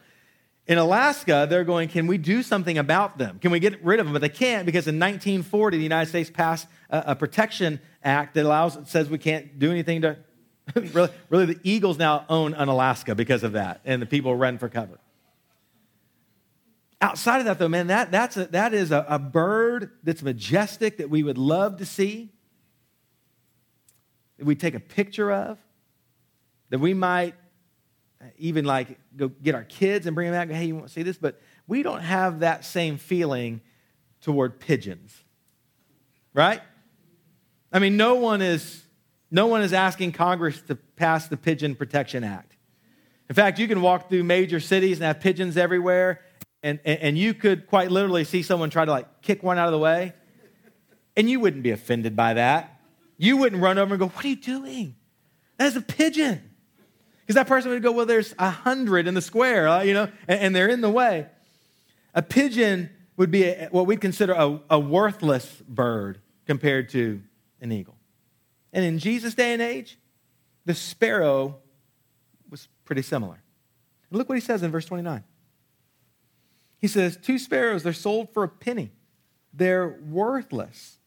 In 0.66 0.78
Alaska, 0.78 1.46
they're 1.50 1.66
going, 1.66 1.90
can 1.90 2.08
we 2.08 2.18
do 2.18 2.42
something 2.42 2.78
about 2.78 3.18
them? 3.18 3.38
Can 3.40 3.52
we 3.52 3.60
get 3.60 3.84
rid 3.84 4.00
of 4.00 4.06
them? 4.06 4.14
But 4.14 4.22
they 4.22 4.30
can't 4.30 4.66
because 4.66 4.88
in 4.88 4.96
1940, 4.96 5.78
the 5.78 5.84
United 5.84 6.10
States 6.10 6.30
passed 6.30 6.68
a, 6.90 7.04
a 7.08 7.16
protection 7.16 7.82
act 8.04 8.34
that 8.36 8.46
allows, 8.46 8.78
says 8.86 9.10
we 9.10 9.18
can't 9.18 9.60
do 9.60 9.70
anything 9.72 10.02
to, 10.02 10.18
really, 10.76 11.10
really, 11.30 11.46
the 11.46 11.60
Eagles 11.64 11.98
now 11.98 12.26
own 12.30 12.54
Unalaska 12.54 13.14
because 13.14 13.44
of 13.44 13.52
that, 13.52 13.82
and 13.84 14.02
the 14.02 14.06
people 14.06 14.36
run 14.36 14.58
for 14.58 14.70
cover. 14.70 15.00
Outside 17.02 17.40
of 17.40 17.46
that, 17.46 17.60
though, 17.60 17.68
man, 17.68 17.88
that, 17.88 18.12
that's 18.12 18.38
a, 18.38 18.46
that 18.46 18.74
is 18.74 18.92
a, 18.92 19.06
a 19.10 19.20
bird 19.20 19.92
that's 20.04 20.24
majestic 20.24 20.98
that 20.98 21.10
we 21.10 21.22
would 21.22 21.38
love 21.38 21.78
to 21.80 21.86
see, 21.86 22.30
that 22.30 22.43
we 24.44 24.56
take 24.56 24.76
a 24.76 24.80
picture 24.80 25.32
of, 25.32 25.58
that 26.70 26.80
we 26.80 26.94
might 26.94 27.36
even 28.38 28.66
like 28.66 28.98
go 29.16 29.28
get 29.28 29.56
our 29.56 29.64
kids 29.64 30.06
and 30.06 30.16
bring 30.16 30.32
them 30.32 30.40
out. 30.40 30.48
Go, 30.48 30.56
hey, 30.56 30.66
you 30.66 30.76
want 30.76 30.88
to 30.88 30.94
see 30.94 31.04
this? 31.04 31.18
But 31.18 31.42
we 31.68 31.84
don't 31.84 32.02
have 32.02 32.40
that 32.40 32.66
same 32.66 32.98
feeling 32.98 33.62
toward 34.22 34.60
pigeons, 34.60 35.24
right? 36.34 36.62
I 37.72 37.80
mean, 37.80 37.98
no 37.98 38.16
one 38.16 38.42
is 38.42 38.84
no 39.32 39.48
one 39.48 39.64
is 39.64 39.74
asking 39.74 40.12
Congress 40.12 40.62
to 40.64 40.76
pass 40.76 41.28
the 41.28 41.38
Pigeon 41.38 41.76
Protection 41.76 42.24
Act. 42.24 42.56
In 43.30 43.36
fact, 43.36 43.58
you 43.58 43.68
can 43.68 43.82
walk 43.82 44.10
through 44.10 44.24
major 44.24 44.60
cities 44.60 44.98
and 44.98 45.06
have 45.06 45.20
pigeons 45.20 45.58
everywhere, 45.58 46.22
and, 46.62 46.80
and, 46.86 47.00
and 47.00 47.18
you 47.18 47.34
could 47.34 47.66
quite 47.66 47.90
literally 47.90 48.26
see 48.26 48.44
someone 48.44 48.70
try 48.70 48.86
to 48.86 48.92
like 48.92 49.22
kick 49.22 49.42
one 49.42 49.58
out 49.58 49.68
of 49.68 49.72
the 49.72 49.80
way, 49.80 50.14
and 51.18 51.30
you 51.30 51.40
wouldn't 51.40 51.64
be 51.64 51.72
offended 51.72 52.16
by 52.16 52.36
that. 52.36 52.73
You 53.18 53.38
wouldn't 53.38 53.62
run 53.62 53.78
over 53.78 53.94
and 53.94 54.00
go, 54.00 54.08
What 54.08 54.26
are 54.26 54.28
you 54.28 54.36
doing? 54.36 54.96
That's 55.58 55.76
a 55.76 55.82
pigeon. 55.82 56.42
Because 57.22 57.36
that 57.36 57.48
person 57.48 57.72
would 57.72 57.84
go, 57.84 57.92
Well, 57.92 58.06
there's 58.06 58.34
a 58.40 58.50
hundred 58.50 59.08
in 59.08 59.14
the 59.14 59.22
square, 59.22 59.68
uh, 59.68 59.82
you 59.82 59.94
know, 59.94 60.10
and, 60.28 60.40
and, 60.40 60.56
they're 60.56 60.70
in 60.70 60.82
the 60.82 60.90
way. 60.90 61.28
A 62.14 62.22
pigeon 62.22 62.90
would 63.18 63.32
be 63.32 63.44
a, 63.44 63.70
what 63.72 63.86
we'd 63.86 64.02
consider 64.02 64.34
a, 64.34 64.60
a 64.70 64.80
worthless 64.80 65.62
bird 65.68 66.20
compared 66.46 66.90
to 66.90 67.22
an 67.62 67.72
eagle. 67.72 67.96
And 68.72 68.84
in 68.84 69.00
Jesus' 69.00 69.36
day 69.36 69.54
and 69.54 69.62
age, 69.62 69.98
the 70.66 70.74
sparrow 70.74 71.58
was 72.50 72.68
pretty 72.86 73.02
similar. 73.02 73.42
And 74.10 74.18
look 74.18 74.30
what 74.30 74.38
he 74.38 74.42
says 74.42 74.64
in 74.64 74.72
verse 74.72 74.86
29. 74.86 75.24
He 76.80 76.88
says, 76.88 77.18
Two 77.22 77.40
sparrows, 77.40 77.84
they're 77.84 77.94
sold 77.94 78.34
for 78.34 78.44
a 78.44 78.50
penny. 78.50 78.92
They're 79.54 80.00
worthless. 80.10 80.98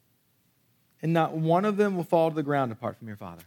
And 1.02 1.12
not 1.12 1.34
one 1.34 1.64
of 1.64 1.76
them 1.76 1.96
will 1.96 2.04
fall 2.04 2.30
to 2.30 2.36
the 2.36 2.42
ground 2.42 2.72
apart 2.72 2.98
from 2.98 3.08
your 3.08 3.16
Father. 3.16 3.42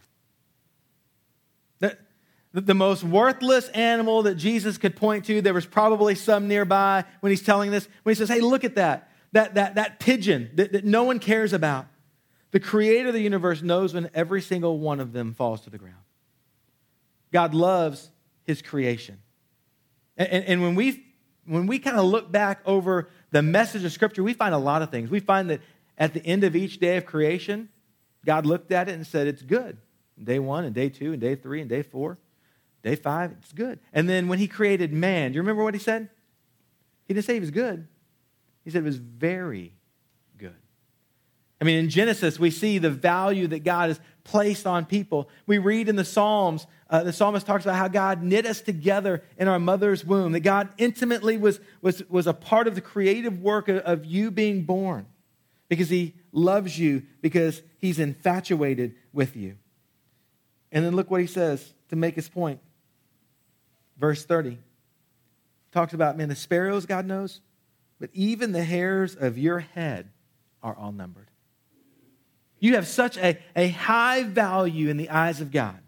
The, 2.52 2.74
most 2.74 3.04
worthless 3.04 3.68
animal 3.68 4.22
that 4.24 4.34
Jesus 4.34 4.76
could 4.76 4.96
point 4.96 5.26
to, 5.26 5.40
there 5.40 5.54
was 5.54 5.66
probably 5.66 6.16
some 6.16 6.48
nearby 6.48 7.04
when 7.20 7.30
he's 7.30 7.42
telling 7.42 7.70
this, 7.70 7.88
when 8.02 8.12
he 8.12 8.18
says, 8.18 8.28
Hey, 8.28 8.40
look 8.40 8.64
at 8.64 8.74
that, 8.74 9.08
that, 9.32 9.54
that, 9.54 9.76
that 9.76 10.00
pigeon 10.00 10.50
that, 10.54 10.72
that 10.72 10.84
no 10.84 11.04
one 11.04 11.20
cares 11.20 11.52
about. 11.52 11.86
The 12.50 12.58
creator 12.58 13.08
of 13.08 13.14
the 13.14 13.20
universe 13.20 13.62
knows 13.62 13.94
when 13.94 14.10
every 14.14 14.42
single 14.42 14.80
one 14.80 14.98
of 14.98 15.12
them 15.12 15.32
falls 15.32 15.60
to 15.62 15.70
the 15.70 15.78
ground. 15.78 15.94
God 17.32 17.54
loves 17.54 18.10
his 18.42 18.62
creation. 18.62 19.18
And, 20.16 20.28
and, 20.28 20.44
and 20.46 20.62
when 20.62 20.74
we 20.74 21.04
when 21.46 21.66
we 21.66 21.78
kind 21.78 21.96
of 21.96 22.04
look 22.04 22.30
back 22.32 22.60
over 22.66 23.08
the 23.30 23.42
message 23.42 23.84
of 23.84 23.92
Scripture, 23.92 24.24
we 24.24 24.34
find 24.34 24.54
a 24.54 24.58
lot 24.58 24.82
of 24.82 24.90
things. 24.90 25.08
We 25.08 25.20
find 25.20 25.50
that 25.50 25.60
at 26.00 26.14
the 26.14 26.24
end 26.26 26.42
of 26.42 26.56
each 26.56 26.80
day 26.80 26.96
of 26.96 27.04
creation, 27.04 27.68
God 28.24 28.46
looked 28.46 28.72
at 28.72 28.88
it 28.88 28.94
and 28.94 29.06
said, 29.06 29.26
It's 29.26 29.42
good. 29.42 29.76
Day 30.22 30.38
one, 30.38 30.64
and 30.64 30.74
day 30.74 30.88
two, 30.88 31.12
and 31.12 31.20
day 31.20 31.34
three, 31.34 31.60
and 31.60 31.68
day 31.68 31.82
four, 31.82 32.18
day 32.82 32.96
five, 32.96 33.32
it's 33.38 33.52
good. 33.52 33.78
And 33.92 34.08
then 34.08 34.26
when 34.26 34.38
He 34.38 34.48
created 34.48 34.92
man, 34.92 35.30
do 35.30 35.36
you 35.36 35.42
remember 35.42 35.62
what 35.62 35.74
He 35.74 35.80
said? 35.80 36.08
He 37.06 37.14
didn't 37.14 37.26
say 37.26 37.34
He 37.34 37.40
was 37.40 37.50
good, 37.50 37.86
He 38.64 38.70
said 38.70 38.80
it 38.80 38.84
was 38.84 38.96
very 38.96 39.74
good. 40.38 40.56
I 41.60 41.64
mean, 41.64 41.78
in 41.78 41.90
Genesis, 41.90 42.38
we 42.38 42.50
see 42.50 42.78
the 42.78 42.90
value 42.90 43.46
that 43.48 43.64
God 43.64 43.90
has 43.90 44.00
placed 44.24 44.66
on 44.66 44.86
people. 44.86 45.28
We 45.46 45.58
read 45.58 45.90
in 45.90 45.96
the 45.96 46.04
Psalms 46.04 46.66
uh, 46.88 47.04
the 47.04 47.12
psalmist 47.12 47.46
talks 47.46 47.64
about 47.64 47.76
how 47.76 47.86
God 47.86 48.20
knit 48.20 48.46
us 48.46 48.60
together 48.60 49.22
in 49.38 49.46
our 49.46 49.60
mother's 49.60 50.04
womb, 50.04 50.32
that 50.32 50.40
God 50.40 50.70
intimately 50.76 51.36
was, 51.36 51.60
was, 51.82 52.02
was 52.08 52.26
a 52.26 52.34
part 52.34 52.66
of 52.66 52.74
the 52.74 52.80
creative 52.80 53.40
work 53.40 53.68
of, 53.68 53.76
of 53.78 54.04
you 54.04 54.32
being 54.32 54.64
born 54.64 55.06
because 55.70 55.88
he 55.88 56.14
loves 56.32 56.76
you, 56.76 57.04
because 57.22 57.62
he's 57.78 58.00
infatuated 58.00 58.96
with 59.12 59.36
you. 59.36 59.56
And 60.72 60.84
then 60.84 60.96
look 60.96 61.10
what 61.10 61.20
he 61.20 61.28
says 61.28 61.72
to 61.88 61.96
make 61.96 62.16
his 62.16 62.28
point. 62.28 62.60
Verse 63.96 64.24
30 64.24 64.58
talks 65.72 65.94
about, 65.94 66.18
man, 66.18 66.28
the 66.28 66.34
sparrows 66.34 66.86
God 66.86 67.06
knows, 67.06 67.40
but 68.00 68.10
even 68.12 68.50
the 68.50 68.64
hairs 68.64 69.14
of 69.14 69.38
your 69.38 69.60
head 69.60 70.10
are 70.60 70.74
all 70.74 70.90
numbered. 70.90 71.30
You 72.58 72.74
have 72.74 72.88
such 72.88 73.16
a, 73.16 73.38
a 73.54 73.68
high 73.68 74.24
value 74.24 74.88
in 74.88 74.96
the 74.96 75.08
eyes 75.08 75.40
of 75.40 75.52
God 75.52 75.78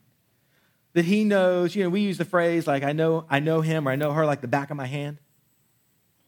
that 0.92 1.04
he 1.04 1.24
knows, 1.24 1.74
you 1.74 1.82
know, 1.82 1.90
we 1.90 2.02
use 2.02 2.18
the 2.18 2.24
phrase 2.24 2.68
like, 2.68 2.84
I 2.84 2.92
know, 2.92 3.26
I 3.28 3.40
know 3.40 3.62
him 3.62 3.88
or 3.88 3.90
I 3.90 3.96
know 3.96 4.12
her 4.12 4.24
like 4.24 4.42
the 4.42 4.48
back 4.48 4.70
of 4.70 4.76
my 4.76 4.86
hand. 4.86 5.18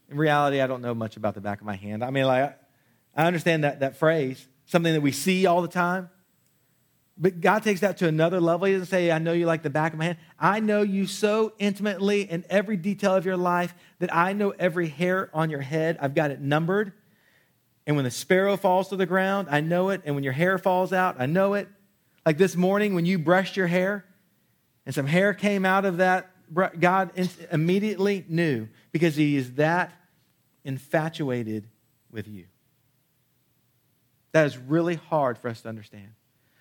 In 0.08 0.16
reality, 0.16 0.60
I 0.60 0.66
don't 0.66 0.82
know 0.82 0.94
much 0.94 1.16
about 1.16 1.34
the 1.34 1.40
back 1.40 1.60
of 1.60 1.66
my 1.66 1.76
hand. 1.76 2.02
I 2.02 2.10
mean, 2.10 2.24
like, 2.24 2.58
I 3.16 3.26
understand 3.26 3.64
that, 3.64 3.80
that 3.80 3.96
phrase, 3.96 4.46
something 4.66 4.92
that 4.92 5.00
we 5.00 5.12
see 5.12 5.46
all 5.46 5.62
the 5.62 5.68
time. 5.68 6.10
But 7.16 7.40
God 7.40 7.62
takes 7.62 7.80
that 7.80 7.98
to 7.98 8.08
another 8.08 8.40
level. 8.40 8.66
He 8.66 8.72
doesn't 8.72 8.88
say, 8.88 9.12
I 9.12 9.18
know 9.18 9.32
you 9.32 9.46
like 9.46 9.62
the 9.62 9.70
back 9.70 9.92
of 9.92 9.98
my 10.00 10.06
hand. 10.06 10.18
I 10.38 10.58
know 10.58 10.82
you 10.82 11.06
so 11.06 11.52
intimately 11.60 12.22
in 12.22 12.44
every 12.50 12.76
detail 12.76 13.14
of 13.14 13.24
your 13.24 13.36
life 13.36 13.72
that 14.00 14.12
I 14.12 14.32
know 14.32 14.50
every 14.50 14.88
hair 14.88 15.30
on 15.32 15.48
your 15.48 15.60
head. 15.60 15.96
I've 16.00 16.14
got 16.14 16.32
it 16.32 16.40
numbered. 16.40 16.92
And 17.86 17.94
when 17.94 18.04
the 18.04 18.10
sparrow 18.10 18.56
falls 18.56 18.88
to 18.88 18.96
the 18.96 19.06
ground, 19.06 19.46
I 19.50 19.60
know 19.60 19.90
it. 19.90 20.02
And 20.04 20.16
when 20.16 20.24
your 20.24 20.32
hair 20.32 20.58
falls 20.58 20.92
out, 20.92 21.16
I 21.20 21.26
know 21.26 21.54
it. 21.54 21.68
Like 22.26 22.38
this 22.38 22.56
morning 22.56 22.94
when 22.94 23.06
you 23.06 23.18
brushed 23.18 23.56
your 23.56 23.66
hair, 23.68 24.04
and 24.86 24.94
some 24.94 25.06
hair 25.06 25.34
came 25.34 25.64
out 25.64 25.84
of 25.84 25.98
that, 25.98 26.30
God 26.80 27.10
immediately 27.50 28.24
knew 28.28 28.68
because 28.92 29.16
he 29.16 29.36
is 29.36 29.52
that 29.52 29.92
infatuated 30.64 31.68
with 32.10 32.28
you. 32.28 32.46
That 34.34 34.46
is 34.46 34.58
really 34.58 34.96
hard 34.96 35.38
for 35.38 35.48
us 35.48 35.60
to 35.60 35.68
understand. 35.68 36.08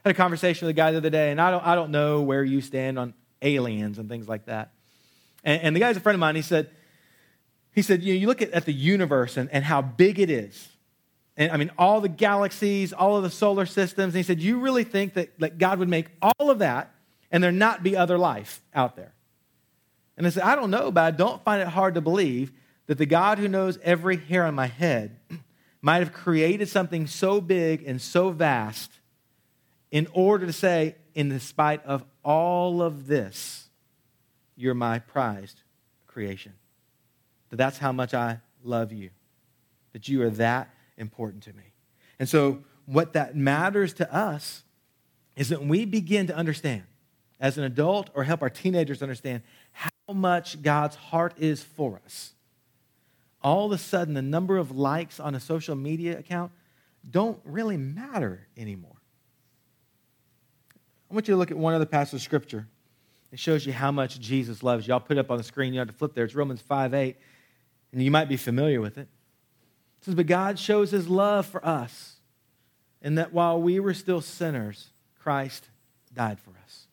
I 0.05 0.09
had 0.09 0.15
a 0.15 0.17
conversation 0.17 0.67
with 0.67 0.75
a 0.75 0.77
guy 0.77 0.91
the 0.91 0.97
other 0.97 1.09
day, 1.09 1.31
and 1.31 1.41
I 1.41 1.49
don't, 1.49 1.65
I 1.65 1.73
don't 1.73 1.89
know 1.89 2.21
where 2.21 2.43
you 2.43 2.61
stand 2.61 2.99
on 2.99 3.15
aliens 3.41 3.97
and 3.97 4.07
things 4.07 4.29
like 4.29 4.45
that. 4.45 4.73
And, 5.43 5.59
and 5.63 5.75
the 5.75 5.79
guy's 5.79 5.97
a 5.97 5.99
friend 5.99 6.13
of 6.13 6.19
mine. 6.19 6.35
He 6.35 6.43
said, 6.43 6.69
he 7.73 7.81
said, 7.81 8.03
you, 8.03 8.13
know, 8.13 8.19
you 8.19 8.27
look 8.27 8.43
at, 8.43 8.51
at 8.51 8.65
the 8.65 8.73
universe 8.73 9.37
and, 9.37 9.49
and 9.51 9.65
how 9.65 9.81
big 9.81 10.19
it 10.19 10.29
is. 10.29 10.69
And 11.35 11.51
I 11.51 11.57
mean, 11.57 11.71
all 11.75 11.99
the 11.99 12.09
galaxies, 12.09 12.93
all 12.93 13.17
of 13.17 13.23
the 13.23 13.31
solar 13.31 13.65
systems. 13.65 14.13
And 14.13 14.17
he 14.17 14.23
said, 14.23 14.39
you 14.39 14.59
really 14.59 14.83
think 14.83 15.15
that, 15.15 15.39
that 15.39 15.57
God 15.57 15.79
would 15.79 15.89
make 15.89 16.09
all 16.21 16.51
of 16.51 16.59
that 16.59 16.93
and 17.31 17.43
there 17.43 17.51
not 17.51 17.81
be 17.81 17.97
other 17.97 18.19
life 18.19 18.61
out 18.75 18.95
there? 18.95 19.13
And 20.15 20.27
I 20.27 20.29
said, 20.29 20.43
I 20.43 20.53
don't 20.53 20.69
know, 20.69 20.91
but 20.91 21.05
I 21.05 21.09
don't 21.09 21.43
find 21.43 21.59
it 21.59 21.69
hard 21.69 21.95
to 21.95 22.01
believe 22.01 22.51
that 22.85 22.99
the 22.99 23.07
God 23.07 23.39
who 23.39 23.47
knows 23.47 23.79
every 23.81 24.17
hair 24.17 24.45
on 24.45 24.53
my 24.53 24.67
head 24.67 25.17
might 25.83 25.99
have 25.99 26.13
created 26.13 26.69
something 26.69 27.05
so 27.05 27.41
big 27.41 27.83
and 27.85 28.01
so 28.01 28.29
vast 28.31 28.89
in 29.91 30.07
order 30.13 30.47
to 30.47 30.53
say, 30.53 30.95
in 31.13 31.37
spite 31.39 31.85
of 31.85 32.03
all 32.23 32.81
of 32.81 33.05
this, 33.05 33.67
you're 34.55 34.73
my 34.73 34.97
prized 34.97 35.61
creation. 36.07 36.53
That 37.49 37.57
that's 37.57 37.77
how 37.77 37.91
much 37.91 38.13
I 38.13 38.39
love 38.63 38.93
you. 38.93 39.09
That 39.91 40.07
you 40.07 40.23
are 40.23 40.29
that 40.31 40.73
important 40.97 41.43
to 41.43 41.53
me. 41.53 41.73
And 42.17 42.29
so, 42.29 42.63
what 42.85 43.13
that 43.13 43.35
matters 43.35 43.93
to 43.95 44.11
us 44.13 44.63
is 45.35 45.49
that 45.49 45.63
we 45.63 45.85
begin 45.85 46.27
to 46.27 46.35
understand 46.35 46.83
as 47.39 47.57
an 47.57 47.65
adult 47.65 48.09
or 48.13 48.23
help 48.23 48.41
our 48.41 48.49
teenagers 48.49 49.01
understand 49.01 49.43
how 49.73 49.89
much 50.13 50.61
God's 50.61 50.95
heart 50.95 51.33
is 51.37 51.61
for 51.61 52.01
us. 52.05 52.33
All 53.43 53.65
of 53.67 53.71
a 53.73 53.77
sudden, 53.77 54.13
the 54.13 54.21
number 54.21 54.57
of 54.57 54.71
likes 54.71 55.19
on 55.19 55.35
a 55.35 55.39
social 55.39 55.75
media 55.75 56.17
account 56.17 56.51
don't 57.09 57.39
really 57.43 57.77
matter 57.77 58.47
anymore. 58.57 58.95
I 61.11 61.13
want 61.13 61.27
you 61.27 61.33
to 61.33 61.37
look 61.37 61.51
at 61.51 61.57
one 61.57 61.73
other 61.73 61.85
passage 61.85 62.15
of 62.15 62.21
scripture. 62.21 62.67
It 63.31 63.39
shows 63.39 63.65
you 63.65 63.73
how 63.73 63.91
much 63.91 64.19
Jesus 64.19 64.63
loves 64.63 64.87
you. 64.87 64.93
I'll 64.93 64.99
put 64.99 65.17
it 65.17 65.19
up 65.19 65.31
on 65.31 65.37
the 65.37 65.43
screen. 65.43 65.73
You 65.73 65.79
have 65.79 65.89
to 65.89 65.93
flip 65.93 66.13
there. 66.13 66.23
It's 66.23 66.35
Romans 66.35 66.61
5 66.61 66.93
8, 66.93 67.17
and 67.91 68.01
you 68.01 68.11
might 68.11 68.29
be 68.29 68.37
familiar 68.37 68.79
with 68.79 68.97
it. 68.97 69.07
It 69.99 70.05
says, 70.05 70.15
But 70.15 70.27
God 70.27 70.57
shows 70.57 70.91
his 70.91 71.07
love 71.09 71.45
for 71.45 71.63
us, 71.65 72.17
in 73.01 73.15
that 73.15 73.33
while 73.33 73.61
we 73.61 73.79
were 73.79 73.93
still 73.93 74.21
sinners, 74.21 74.89
Christ 75.19 75.69
died 76.13 76.39
for 76.39 76.53
us 76.63 76.87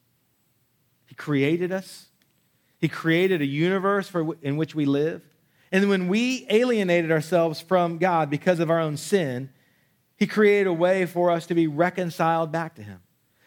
He 1.06 1.14
created 1.14 1.72
us. 1.72 2.06
He 2.78 2.88
created 2.88 3.42
a 3.42 3.46
universe 3.46 4.08
for, 4.08 4.34
in 4.40 4.56
which 4.56 4.74
we 4.74 4.86
live. 4.86 5.22
And 5.72 5.88
when 5.88 6.08
we 6.08 6.46
alienated 6.50 7.12
ourselves 7.12 7.60
from 7.60 7.98
God 7.98 8.30
because 8.30 8.60
of 8.60 8.70
our 8.70 8.80
own 8.80 8.96
sin, 8.96 9.50
He 10.16 10.26
created 10.26 10.66
a 10.66 10.72
way 10.72 11.06
for 11.06 11.30
us 11.30 11.46
to 11.46 11.54
be 11.54 11.66
reconciled 11.66 12.50
back 12.50 12.74
to 12.76 12.82
Him. 12.82 13.00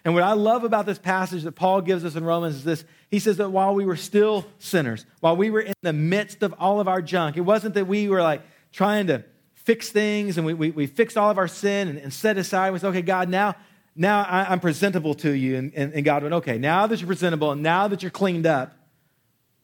And 0.05 0.13
what 0.13 0.23
I 0.23 0.33
love 0.33 0.63
about 0.63 0.85
this 0.85 0.99
passage 0.99 1.43
that 1.43 1.53
Paul 1.53 1.81
gives 1.81 2.03
us 2.03 2.15
in 2.15 2.23
Romans 2.25 2.55
is 2.55 2.63
this 2.63 2.83
he 3.09 3.19
says 3.19 3.37
that 3.37 3.49
while 3.49 3.73
we 3.73 3.85
were 3.85 3.95
still 3.95 4.45
sinners, 4.59 5.05
while 5.21 5.37
we 5.37 5.49
were 5.49 5.61
in 5.61 5.73
the 5.81 5.93
midst 5.93 6.43
of 6.43 6.53
all 6.59 6.79
of 6.79 6.87
our 6.87 7.01
junk, 7.01 7.37
it 7.37 7.41
wasn't 7.41 7.75
that 7.75 7.87
we 7.87 8.09
were 8.09 8.21
like 8.21 8.41
trying 8.71 9.07
to 9.07 9.23
fix 9.53 9.89
things 9.89 10.37
and 10.37 10.45
we, 10.45 10.53
we, 10.53 10.71
we 10.71 10.87
fixed 10.87 11.17
all 11.17 11.29
of 11.29 11.37
our 11.37 11.47
sin 11.47 11.87
and, 11.87 11.97
and 11.99 12.13
set 12.13 12.37
aside. 12.37 12.71
We 12.71 12.79
said, 12.79 12.89
okay, 12.89 13.01
God, 13.01 13.29
now, 13.29 13.55
now 13.95 14.23
I, 14.23 14.51
am 14.51 14.59
presentable 14.59 15.13
to 15.15 15.31
you. 15.31 15.55
And, 15.55 15.73
and, 15.73 15.93
and 15.93 16.03
God 16.03 16.23
went, 16.23 16.33
okay, 16.35 16.57
now 16.57 16.85
that 16.87 16.99
you're 16.99 17.07
presentable 17.07 17.51
and 17.51 17.63
now 17.63 17.87
that 17.87 18.01
you're 18.01 18.11
cleaned 18.11 18.45
up, 18.45 18.75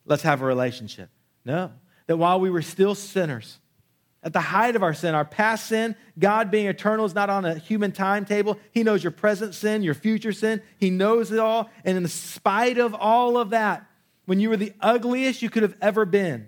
let's 0.05 0.23
have 0.23 0.41
a 0.41 0.45
relationship. 0.45 1.09
No, 1.43 1.71
that 2.09 2.17
while 2.17 2.39
we 2.39 2.49
were 2.49 2.63
still 2.63 2.95
sinners, 2.95 3.59
at 4.23 4.33
the 4.33 4.41
height 4.41 4.75
of 4.75 4.81
our 4.81 4.95
sin, 4.95 5.13
our 5.13 5.23
past 5.23 5.67
sin, 5.67 5.95
God 6.17 6.49
being 6.49 6.65
eternal 6.65 7.05
is 7.05 7.13
not 7.13 7.29
on 7.29 7.45
a 7.45 7.53
human 7.53 7.91
timetable. 7.91 8.57
He 8.71 8.81
knows 8.81 9.03
your 9.03 9.11
present 9.11 9.53
sin, 9.53 9.83
your 9.83 9.93
future 9.93 10.33
sin. 10.33 10.63
He 10.79 10.89
knows 10.89 11.31
it 11.31 11.37
all. 11.37 11.69
And 11.85 11.95
in 11.99 12.07
spite 12.07 12.79
of 12.79 12.95
all 12.95 13.37
of 13.37 13.51
that, 13.51 13.85
when 14.25 14.39
you 14.39 14.49
were 14.49 14.57
the 14.57 14.73
ugliest 14.81 15.43
you 15.43 15.51
could 15.51 15.61
have 15.61 15.77
ever 15.83 16.03
been, 16.03 16.47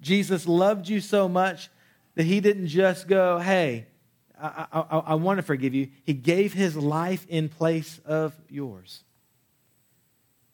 Jesus 0.00 0.46
loved 0.46 0.88
you 0.88 1.00
so 1.00 1.28
much 1.28 1.68
that 2.14 2.26
he 2.26 2.38
didn't 2.38 2.68
just 2.68 3.08
go, 3.08 3.40
hey, 3.40 3.86
I, 4.40 4.66
I, 4.72 4.80
I, 4.98 5.14
want 5.14 5.38
to 5.38 5.42
forgive 5.42 5.74
you. 5.74 5.88
He 6.04 6.14
gave 6.14 6.52
his 6.52 6.76
life 6.76 7.26
in 7.28 7.48
place 7.48 7.98
of 8.06 8.36
yours. 8.48 9.02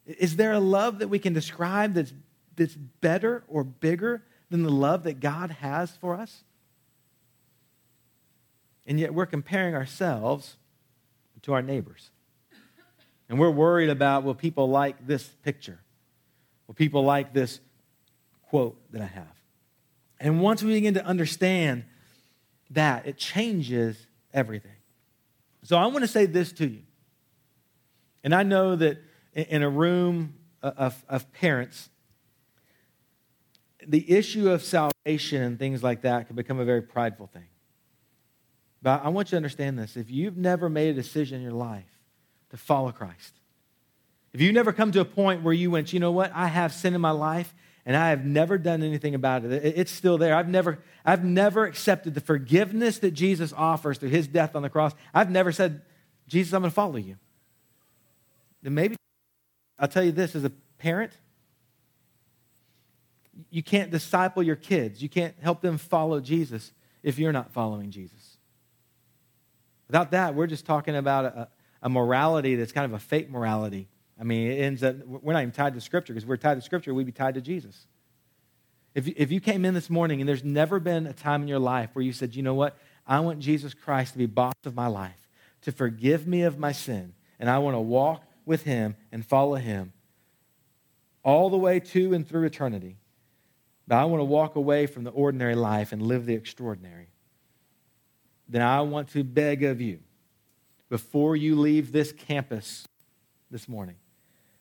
Is 0.07 0.37
there 0.37 0.53
a 0.53 0.61
love 0.61 1.01
that 1.01 1.09
we 1.09 1.19
can 1.19 1.35
describe 1.35 1.93
that's, 1.93 2.15
that's 2.57 2.75
better 2.75 3.45
or 3.49 3.65
bigger 3.65 4.23
than 4.51 4.63
the 4.63 4.71
love 4.71 5.05
that 5.05 5.21
God 5.21 5.51
has 5.51 5.91
for 5.97 6.15
us? 6.15 6.45
And 8.87 8.99
yet 8.99 9.15
we're 9.15 9.27
comparing 9.27 9.75
ourselves 9.75 10.57
to 11.43 11.53
our 11.53 11.63
neighbors. 11.63 12.11
And 13.29 13.39
we're 13.39 13.51
worried 13.51 13.89
about 13.89 14.25
will 14.25 14.35
people 14.35 14.69
like 14.69 15.07
this 15.07 15.25
picture? 15.43 15.81
Will 16.67 16.75
people 16.75 17.05
like 17.05 17.33
this 17.33 17.61
quote 18.49 18.79
that 18.93 19.03
I 19.03 19.07
have? 19.07 19.27
And 20.21 20.41
once 20.41 20.63
we 20.63 20.75
begin 20.75 20.95
to 20.95 21.05
understand 21.05 21.85
that, 22.71 23.07
it 23.07 23.17
changes 23.17 24.07
everything. 24.33 24.77
So 25.65 25.77
I 25.77 25.87
want 25.87 26.01
to 26.01 26.09
say 26.09 26.27
this 26.27 26.53
to 26.53 26.67
you. 26.67 26.83
And 28.25 28.35
I 28.35 28.43
know 28.43 28.77
that 28.77 29.03
in 29.35 29.63
a 29.63 29.69
room 29.71 30.35
of, 30.63 31.05
of 31.09 31.33
parents, 31.33 31.89
the 33.87 34.11
issue 34.11 34.51
of 34.51 34.63
salvation 34.63 35.43
and 35.43 35.59
things 35.59 35.83
like 35.83 36.03
that 36.03 36.27
can 36.27 36.37
become 36.37 36.59
a 36.59 36.65
very 36.65 36.83
prideful 36.83 37.27
thing. 37.27 37.47
But 38.83 39.05
I 39.05 39.09
want 39.09 39.29
you 39.29 39.31
to 39.31 39.37
understand 39.37 39.79
this. 39.79 39.97
If 39.97 40.11
you've 40.11 40.37
never 40.37 40.69
made 40.69 40.91
a 40.91 40.95
decision 40.95 41.37
in 41.37 41.43
your 41.43 41.53
life 41.53 41.85
to 42.51 42.57
follow 42.57 42.91
Christ, 42.91 43.35
if 44.33 44.41
you've 44.41 44.55
never 44.55 44.73
come 44.73 44.93
to 44.93 45.01
a 45.01 45.05
point 45.05 45.43
where 45.43 45.55
you 45.55 45.71
went, 45.71 45.93
you 45.93 46.01
know 46.01 46.11
what, 46.11 46.33
I 46.35 46.47
have 46.47 46.73
sin 46.73 46.95
in 46.95 47.01
my 47.01 47.11
life 47.11 47.55
and 47.85 47.97
I 47.97 48.11
have 48.11 48.25
never 48.25 48.59
done 48.59 48.83
anything 48.83 49.15
about 49.15 49.45
it. 49.45 49.53
It's 49.53 49.91
still 49.91 50.19
there. 50.19 50.35
I've 50.35 50.49
never, 50.49 50.79
I've 51.05 51.25
never 51.25 51.65
accepted 51.65 52.15
the 52.15 52.21
forgiveness 52.21 52.99
that 53.01 53.11
Jesus 53.11 53.53
offers 53.53 53.99
through 53.99 54.11
his 54.11 54.27
death 54.27 54.55
on 54.57 54.63
the 54.63 54.71
cross. 54.71 54.93
I've 55.13 55.31
never 55.31 55.53
said, 55.53 55.83
Jesus, 56.29 56.53
I'm 56.53 56.63
going 56.63 56.71
to 56.71 56.75
follow 56.75 56.97
you. 56.97 57.17
Then 58.63 58.75
maybe 58.75 58.97
I'll 59.79 59.89
tell 59.89 60.05
you 60.05 60.13
this 60.13 60.37
as 60.37 60.45
a 60.45 60.53
parent, 60.79 61.13
you 63.51 63.63
can't 63.63 63.91
disciple 63.91 64.43
your 64.43 64.57
kids. 64.57 65.03
You 65.03 65.09
can't 65.09 65.35
help 65.41 65.61
them 65.61 65.79
follow 65.79 66.21
Jesus 66.21 66.73
if 67.03 67.19
you're 67.19 67.33
not 67.33 67.53
following 67.53 67.91
Jesus. 67.91 68.37
Without 69.89 70.11
that, 70.13 70.35
we're 70.35 70.47
just 70.47 70.65
talking 70.65 70.97
about 70.97 71.25
a, 71.25 71.49
a 71.83 71.89
morality 71.89 72.55
that's 72.55 72.73
kind 72.73 72.85
of 72.85 72.93
a 72.93 72.99
fake 72.99 73.31
morality. 73.31 73.89
I 74.21 74.25
mean, 74.25 74.51
it 74.51 74.57
ends 74.57 74.83
up, 74.83 74.97
we're 75.07 75.33
not 75.33 75.43
even 75.43 75.53
tied 75.53 75.75
to 75.75 75.81
Scripture 75.81 76.13
because 76.15 76.27
we're 76.27 76.37
tied 76.37 76.55
to 76.55 76.63
Scripture, 76.63 76.95
we'd 76.95 77.07
be 77.07 77.13
tied 77.13 77.35
to 77.35 77.41
Jesus. 77.41 77.87
If, 78.95 79.09
if 79.09 79.33
you 79.33 79.41
came 79.41 79.65
in 79.65 79.75
this 79.75 79.89
morning 79.89 80.21
and 80.21 80.29
there's 80.29 80.45
never 80.45 80.79
been 80.79 81.07
a 81.07 81.13
time 81.13 81.43
in 81.43 81.49
your 81.49 81.59
life 81.59 81.91
where 81.95 82.05
you 82.05 82.13
said, 82.13 82.35
you 82.35 82.43
know 82.43 82.55
what, 82.55 82.77
I 83.07 83.21
want 83.21 83.41
Jesus 83.41 83.75
Christ 83.75 84.13
to 84.13 84.19
be 84.19 84.27
boss 84.27 84.55
of 84.65 84.75
my 84.75 84.87
life, 84.87 85.29
to 85.63 85.73
forgive 85.73 86.27
me 86.27 86.43
of 86.43 86.59
my 86.59 86.73
sin, 86.73 87.15
and 87.41 87.49
I 87.49 87.59
want 87.59 87.75
to 87.75 87.81
walk 87.81 88.25
with 88.45 88.65
him 88.65 88.97
and 89.11 89.25
follow 89.25 89.57
him 89.57 89.93
all 91.25 91.51
the 91.51 91.57
way 91.57 91.81
to 91.81 92.15
and 92.15 92.27
through 92.27 92.45
eternity, 92.45 92.97
but 93.87 93.97
I 93.97 94.05
want 94.05 94.21
to 94.21 94.25
walk 94.25 94.57
away 94.57 94.87
from 94.87 95.05
the 95.05 95.11
ordinary 95.11 95.55
life 95.55 95.93
and 95.93 96.03
live 96.03 96.27
the 96.27 96.35
extraordinary, 96.35 97.09
then 98.49 98.63
I 98.63 98.81
want 98.83 99.09
to 99.11 99.25
beg 99.25 99.63
of 99.63 99.81
you, 99.81 100.01
before 100.89 101.37
you 101.37 101.59
leave 101.59 101.91
this 101.91 102.13
campus 102.13 102.87
this 103.51 103.67
morning, 103.69 103.97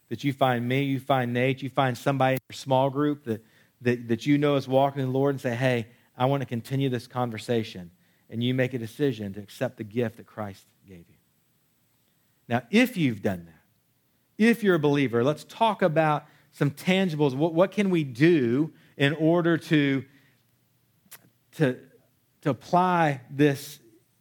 that 0.09 0.23
you 0.23 0.31
find 0.31 0.67
me, 0.67 0.83
you 0.83 0.99
find 0.99 1.33
Nate, 1.33 1.61
you 1.61 1.69
find 1.69 1.97
somebody 1.97 2.35
in 2.35 2.39
your 2.49 2.55
small 2.55 2.89
group 2.89 3.25
that, 3.25 3.43
that, 3.81 4.07
that 4.07 4.25
you 4.25 4.37
know 4.37 4.55
is 4.55 4.67
walking 4.67 5.01
in 5.01 5.07
the 5.07 5.17
Lord 5.17 5.35
and 5.35 5.41
say, 5.41 5.55
hey, 5.55 5.87
I 6.17 6.25
want 6.25 6.41
to 6.41 6.45
continue 6.45 6.89
this 6.89 7.07
conversation. 7.07 7.91
And 8.29 8.41
you 8.41 8.53
make 8.53 8.73
a 8.73 8.77
decision 8.77 9.33
to 9.33 9.41
accept 9.41 9.77
the 9.77 9.83
gift 9.83 10.17
that 10.17 10.25
Christ 10.25 10.65
gave 10.87 10.99
you. 11.09 11.15
Now, 12.47 12.61
if 12.71 12.95
you've 12.95 13.21
done 13.21 13.45
that, 13.45 13.61
if 14.37 14.63
you're 14.63 14.75
a 14.75 14.79
believer, 14.79 15.23
let's 15.23 15.43
talk 15.43 15.81
about 15.81 16.25
some 16.51 16.71
tangibles. 16.71 17.35
What, 17.35 17.53
what 17.53 17.71
can 17.71 17.89
we 17.89 18.03
do 18.03 18.71
in 19.01 19.13
order 19.13 19.57
to, 19.57 20.05
to, 21.53 21.75
to 22.41 22.51
apply 22.51 23.19
this, 23.31 23.79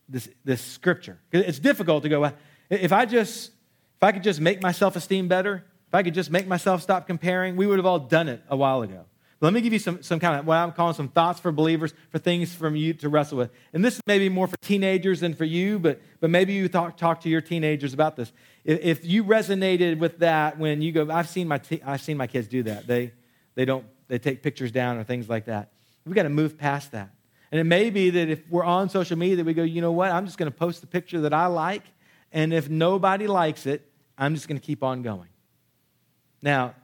this, 0.08 0.26
this 0.42 0.62
scripture. 0.62 1.18
It's 1.32 1.58
difficult 1.58 2.02
to 2.04 2.08
go, 2.08 2.32
if 2.70 2.90
I 2.90 3.04
just, 3.04 3.50
if 3.98 4.02
I 4.02 4.12
could 4.12 4.22
just 4.22 4.40
make 4.40 4.62
my 4.62 4.72
self-esteem 4.72 5.28
better, 5.28 5.66
if 5.86 5.94
I 5.94 6.02
could 6.02 6.14
just 6.14 6.30
make 6.30 6.46
myself 6.46 6.80
stop 6.80 7.06
comparing, 7.06 7.56
we 7.56 7.66
would 7.66 7.78
have 7.78 7.84
all 7.84 7.98
done 7.98 8.30
it 8.30 8.42
a 8.48 8.56
while 8.56 8.80
ago. 8.80 9.04
But 9.38 9.48
let 9.48 9.52
me 9.52 9.60
give 9.60 9.74
you 9.74 9.78
some, 9.78 10.02
some 10.02 10.18
kind 10.18 10.40
of 10.40 10.46
what 10.46 10.56
I'm 10.56 10.72
calling 10.72 10.94
some 10.94 11.08
thoughts 11.08 11.40
for 11.40 11.52
believers, 11.52 11.92
for 12.08 12.18
things 12.18 12.54
from 12.54 12.74
you 12.74 12.94
to 12.94 13.10
wrestle 13.10 13.36
with. 13.36 13.50
And 13.74 13.84
this 13.84 14.00
may 14.06 14.18
be 14.18 14.30
more 14.30 14.46
for 14.46 14.56
teenagers 14.62 15.20
than 15.20 15.34
for 15.34 15.44
you, 15.44 15.78
but, 15.78 16.00
but 16.20 16.30
maybe 16.30 16.54
you 16.54 16.70
talk, 16.70 16.96
talk 16.96 17.20
to 17.22 17.28
your 17.28 17.42
teenagers 17.42 17.92
about 17.92 18.16
this. 18.16 18.32
If, 18.64 18.80
if 18.80 19.04
you 19.04 19.24
resonated 19.24 19.98
with 19.98 20.20
that 20.20 20.58
when 20.58 20.80
you 20.80 20.92
go, 20.92 21.10
I've 21.10 21.28
seen 21.28 21.48
my, 21.48 21.58
te- 21.58 21.82
I've 21.84 22.00
seen 22.00 22.16
my 22.16 22.26
kids 22.26 22.48
do 22.48 22.62
that. 22.62 22.86
They, 22.86 23.12
they 23.56 23.66
don't 23.66 23.84
they 24.10 24.18
take 24.18 24.42
pictures 24.42 24.70
down 24.72 24.98
or 24.98 25.04
things 25.04 25.28
like 25.28 25.46
that. 25.46 25.70
We've 26.04 26.14
got 26.14 26.24
to 26.24 26.28
move 26.28 26.58
past 26.58 26.92
that. 26.92 27.10
And 27.52 27.60
it 27.60 27.64
may 27.64 27.90
be 27.90 28.10
that 28.10 28.28
if 28.28 28.48
we're 28.50 28.64
on 28.64 28.88
social 28.90 29.16
media, 29.16 29.36
that 29.36 29.46
we 29.46 29.54
go, 29.54 29.62
you 29.62 29.80
know 29.80 29.92
what, 29.92 30.10
I'm 30.10 30.26
just 30.26 30.38
going 30.38 30.50
to 30.50 30.56
post 30.56 30.80
the 30.80 30.86
picture 30.86 31.22
that 31.22 31.32
I 31.32 31.46
like. 31.46 31.82
And 32.32 32.52
if 32.52 32.68
nobody 32.68 33.26
likes 33.26 33.66
it, 33.66 33.90
I'm 34.18 34.34
just 34.34 34.46
going 34.46 34.60
to 34.60 34.64
keep 34.64 34.82
on 34.82 35.02
going. 35.02 35.28
Now, 36.42 36.74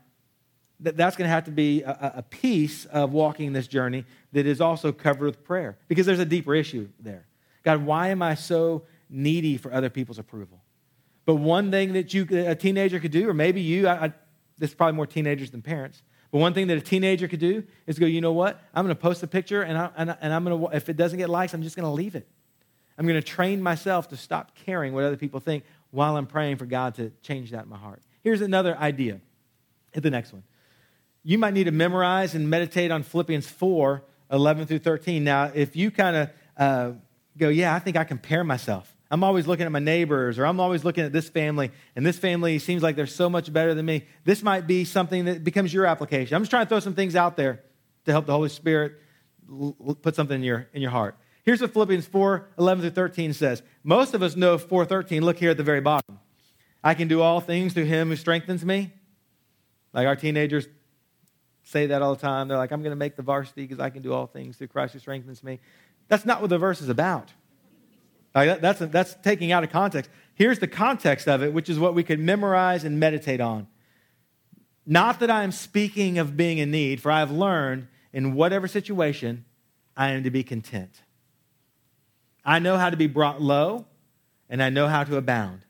that's 0.81 1.17
going 1.17 1.27
to 1.27 1.33
have 1.33 1.45
to 1.45 1.51
be 1.51 1.83
a, 1.83 2.15
a 2.17 2.23
piece 2.23 2.85
of 2.87 3.12
walking 3.12 3.53
this 3.53 3.67
journey 3.67 4.05
that 4.33 4.47
is 4.47 4.61
also 4.61 4.93
covered 4.93 5.25
with 5.25 5.45
prayer 5.45 5.79
because 5.89 6.05
there's 6.05 6.19
a 6.19 6.25
deeper 6.25 6.55
issue 6.55 6.89
there. 7.01 7.27
God, 7.62 7.85
why 7.85 8.09
am 8.09 8.23
I 8.23 8.35
so 8.35 8.83
needy 9.09 9.57
for 9.57 9.73
other 9.73 9.89
people's 9.89 10.19
approval? 10.19 10.62
But 11.25 11.37
one 11.37 11.71
thing 11.71 11.95
that 11.95 12.15
you, 12.15 12.27
a 12.31 12.55
teenager 12.55 13.01
could 13.01 13.11
do, 13.11 13.29
or 13.29 13.35
maybe 13.35 13.61
you, 13.61 13.89
I, 13.89 14.07
I, 14.07 14.12
this 14.59 14.71
is 14.71 14.75
probably 14.75 14.97
more 14.97 15.07
teenagers 15.07 15.51
than 15.51 15.62
parents, 15.62 16.03
but 16.37 16.40
one 16.40 16.53
thing 16.53 16.66
that 16.66 16.77
a 16.77 16.83
teenager 16.83 17.29
could 17.29 17.40
do 17.40 17.64
is 17.87 17.99
go, 17.99 18.05
you 18.05 18.20
know 18.20 18.35
what? 18.35 18.61
I'm 18.75 18.85
going 18.85 18.94
to 18.94 19.01
post 19.01 19.22
a 19.22 19.27
picture, 19.27 19.62
and, 19.62 19.79
I, 19.79 19.88
and, 19.96 20.14
and 20.20 20.35
I'm 20.35 20.44
going 20.44 20.61
to, 20.61 20.77
if 20.77 20.90
it 20.90 20.94
doesn't 20.99 21.18
get 21.18 21.31
likes, 21.31 21.55
I'm 21.55 21.62
just 21.62 21.77
going 21.77 21.87
to 21.87 21.90
leave 21.90 22.14
it. 22.14 22.29
I'm 22.99 23.07
going 23.07 23.18
to 23.18 23.27
train 23.27 23.62
myself 23.62 24.11
to 24.11 24.18
stop 24.18 24.55
caring 24.55 24.92
what 24.92 25.03
other 25.03 25.16
people 25.16 25.40
think 25.40 25.64
while 25.92 26.14
I'm 26.14 26.27
praying 26.27 26.59
for 26.59 26.66
God 26.66 26.96
to 26.96 27.11
change 27.22 27.53
that 27.53 27.62
in 27.62 27.70
my 27.70 27.79
heart. 27.79 28.03
Here's 28.22 28.42
another 28.42 28.77
idea. 28.77 29.22
Hit 29.92 30.03
the 30.03 30.11
next 30.11 30.35
one. 30.35 30.42
You 31.22 31.38
might 31.38 31.55
need 31.55 31.64
to 31.64 31.72
memorize 31.72 32.35
and 32.35 32.51
meditate 32.51 32.90
on 32.90 33.03
Philippians 33.03 33.49
4 33.49 34.03
11 34.31 34.66
through 34.66 34.81
13. 34.81 35.25
Now, 35.25 35.51
if 35.55 35.75
you 35.75 35.90
kind 35.90 36.16
of 36.16 36.31
uh, 36.59 36.90
go, 37.38 37.49
yeah, 37.49 37.75
I 37.75 37.79
think 37.79 37.96
I 37.96 38.05
compare 38.05 38.44
myself. 38.44 38.94
I'm 39.11 39.23
always 39.23 39.47
looking 39.47 39.66
at 39.66 39.73
my 39.73 39.79
neighbors, 39.79 40.38
or 40.38 40.47
I'm 40.47 40.59
always 40.59 40.85
looking 40.85 41.05
at 41.05 41.12
this 41.12 41.29
family, 41.29 41.71
and 41.95 42.05
this 42.05 42.19
family 42.19 42.59
seems 42.59 42.83
like 42.83 42.97
they're 42.97 43.07
so 43.07 43.31
much 43.31 43.53
better 43.53 43.73
than 43.75 43.87
me. 43.87 44.05
This 44.25 44.42
might 44.42 44.66
be 44.66 44.85
something 44.85 45.27
that 45.27 45.45
becomes 45.45 45.73
your 45.73 45.87
application. 45.87 46.35
I'm 46.35 46.42
just 46.42 46.51
trying 46.51 46.66
to 46.66 46.69
throw 46.69 46.81
some 46.81 46.95
things 46.95 47.14
out 47.14 47.37
there 47.37 47.62
to 48.07 48.12
help 48.12 48.27
the 48.27 48.33
Holy 48.33 48.49
Spirit 48.49 49.01
put 50.03 50.16
something 50.16 50.37
in 50.37 50.42
your, 50.42 50.69
in 50.73 50.83
your 50.83 50.90
heart. 50.90 51.16
Here's 51.45 51.61
what 51.61 51.73
Philippians 51.73 52.07
4 52.07 52.49
11 52.59 52.83
through 52.83 52.90
13 52.90 53.33
says. 53.33 53.62
Most 53.85 54.14
of 54.14 54.23
us 54.23 54.35
know 54.35 54.59
413. 54.59 55.23
Look 55.23 55.38
here 55.38 55.51
at 55.51 55.57
the 55.57 55.62
very 55.62 55.81
bottom. 55.81 56.19
I 56.83 56.95
can 56.95 57.07
do 57.07 57.23
all 57.23 57.40
things 57.40 57.73
through 57.73 57.85
him 57.85 58.09
who 58.09 58.16
strengthens 58.16 58.64
me. 58.64 58.92
Like 59.92 60.09
our 60.09 60.16
teenagers 60.16 60.66
say 61.62 61.87
that 61.87 62.03
all 62.03 62.14
the 62.14 62.21
time. 62.21 62.49
They're 62.49 62.59
like, 62.59 62.73
I'm 62.73 62.83
going 62.83 62.90
to 62.92 62.97
make 62.97 63.16
the 63.16 63.23
varsity 63.23 63.62
because 63.62 63.79
I 63.79 63.90
can 63.90 64.03
do 64.03 64.12
all 64.12 64.27
things 64.27 64.57
through 64.57 64.69
Christ 64.69 64.92
who 64.92 64.99
strengthens 64.99 65.42
me. 65.42 65.61
That's 66.09 66.25
not 66.25 66.40
what 66.40 66.51
the 66.51 66.59
verse 66.59 66.81
is 66.81 66.88
about. 66.88 67.33
Like 68.37 68.61
that's, 68.61 68.81
that's 68.81 69.14
taking 69.22 69.51
out 69.51 69.64
of 69.64 69.70
context. 69.70 70.11
Here's 70.35 70.59
the 70.59 70.68
context 70.68 71.27
of 71.27 71.42
it, 71.42 71.55
which 71.55 71.70
is 71.70 71.79
what 71.79 71.94
we 71.94 72.05
could 72.05 72.20
memorize 72.20 72.85
and 72.85 73.01
meditate 73.01 73.40
on. 73.40 73.66
Not 74.85 75.20
that 75.20 75.31
I 75.31 75.42
am 75.42 75.53
speaking 75.53 76.18
of 76.18 76.37
being 76.37 76.59
in 76.59 76.70
need, 76.70 77.01
for 77.01 77.11
I 77.11 77.20
have 77.20 77.31
learned 77.31 77.88
in 78.12 78.35
whatever 78.35 78.68
situation 78.68 79.46
I 79.96 80.11
am 80.11 80.22
to 80.25 80.31
be 80.31 80.44
content. 80.44 81.01
I 82.44 82.59
know 82.59 82.77
how 82.77 82.90
to 82.90 82.96
be 82.96 83.07
brought 83.07 83.40
low, 83.40 83.87
and 84.51 84.62
I 84.62 84.68
know 84.68 84.87
how 84.87 85.03
to 85.03 85.16
abound. 85.16 85.62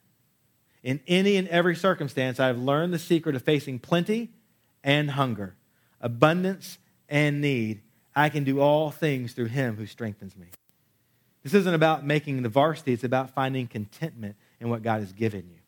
In 0.82 1.00
any 1.06 1.36
and 1.36 1.46
every 1.48 1.76
circumstance, 1.76 2.40
I 2.40 2.48
have 2.48 2.58
learned 2.58 2.92
the 2.92 2.98
secret 2.98 3.36
of 3.36 3.42
facing 3.42 3.78
plenty 3.78 4.32
and 4.82 5.12
hunger, 5.12 5.54
abundance 6.00 6.78
and 7.08 7.40
need. 7.40 7.82
I 8.14 8.28
can 8.28 8.42
do 8.42 8.60
all 8.60 8.90
things 8.90 9.34
through 9.34 9.46
him 9.46 9.76
who 9.76 9.86
strengthens 9.86 10.36
me. 10.36 10.48
This 11.46 11.54
isn't 11.54 11.74
about 11.74 12.04
making 12.04 12.42
the 12.42 12.48
varsity, 12.48 12.92
it's 12.92 13.04
about 13.04 13.30
finding 13.30 13.68
contentment 13.68 14.34
in 14.58 14.68
what 14.68 14.82
God 14.82 14.98
has 14.98 15.12
given 15.12 15.48
you. 15.48 15.60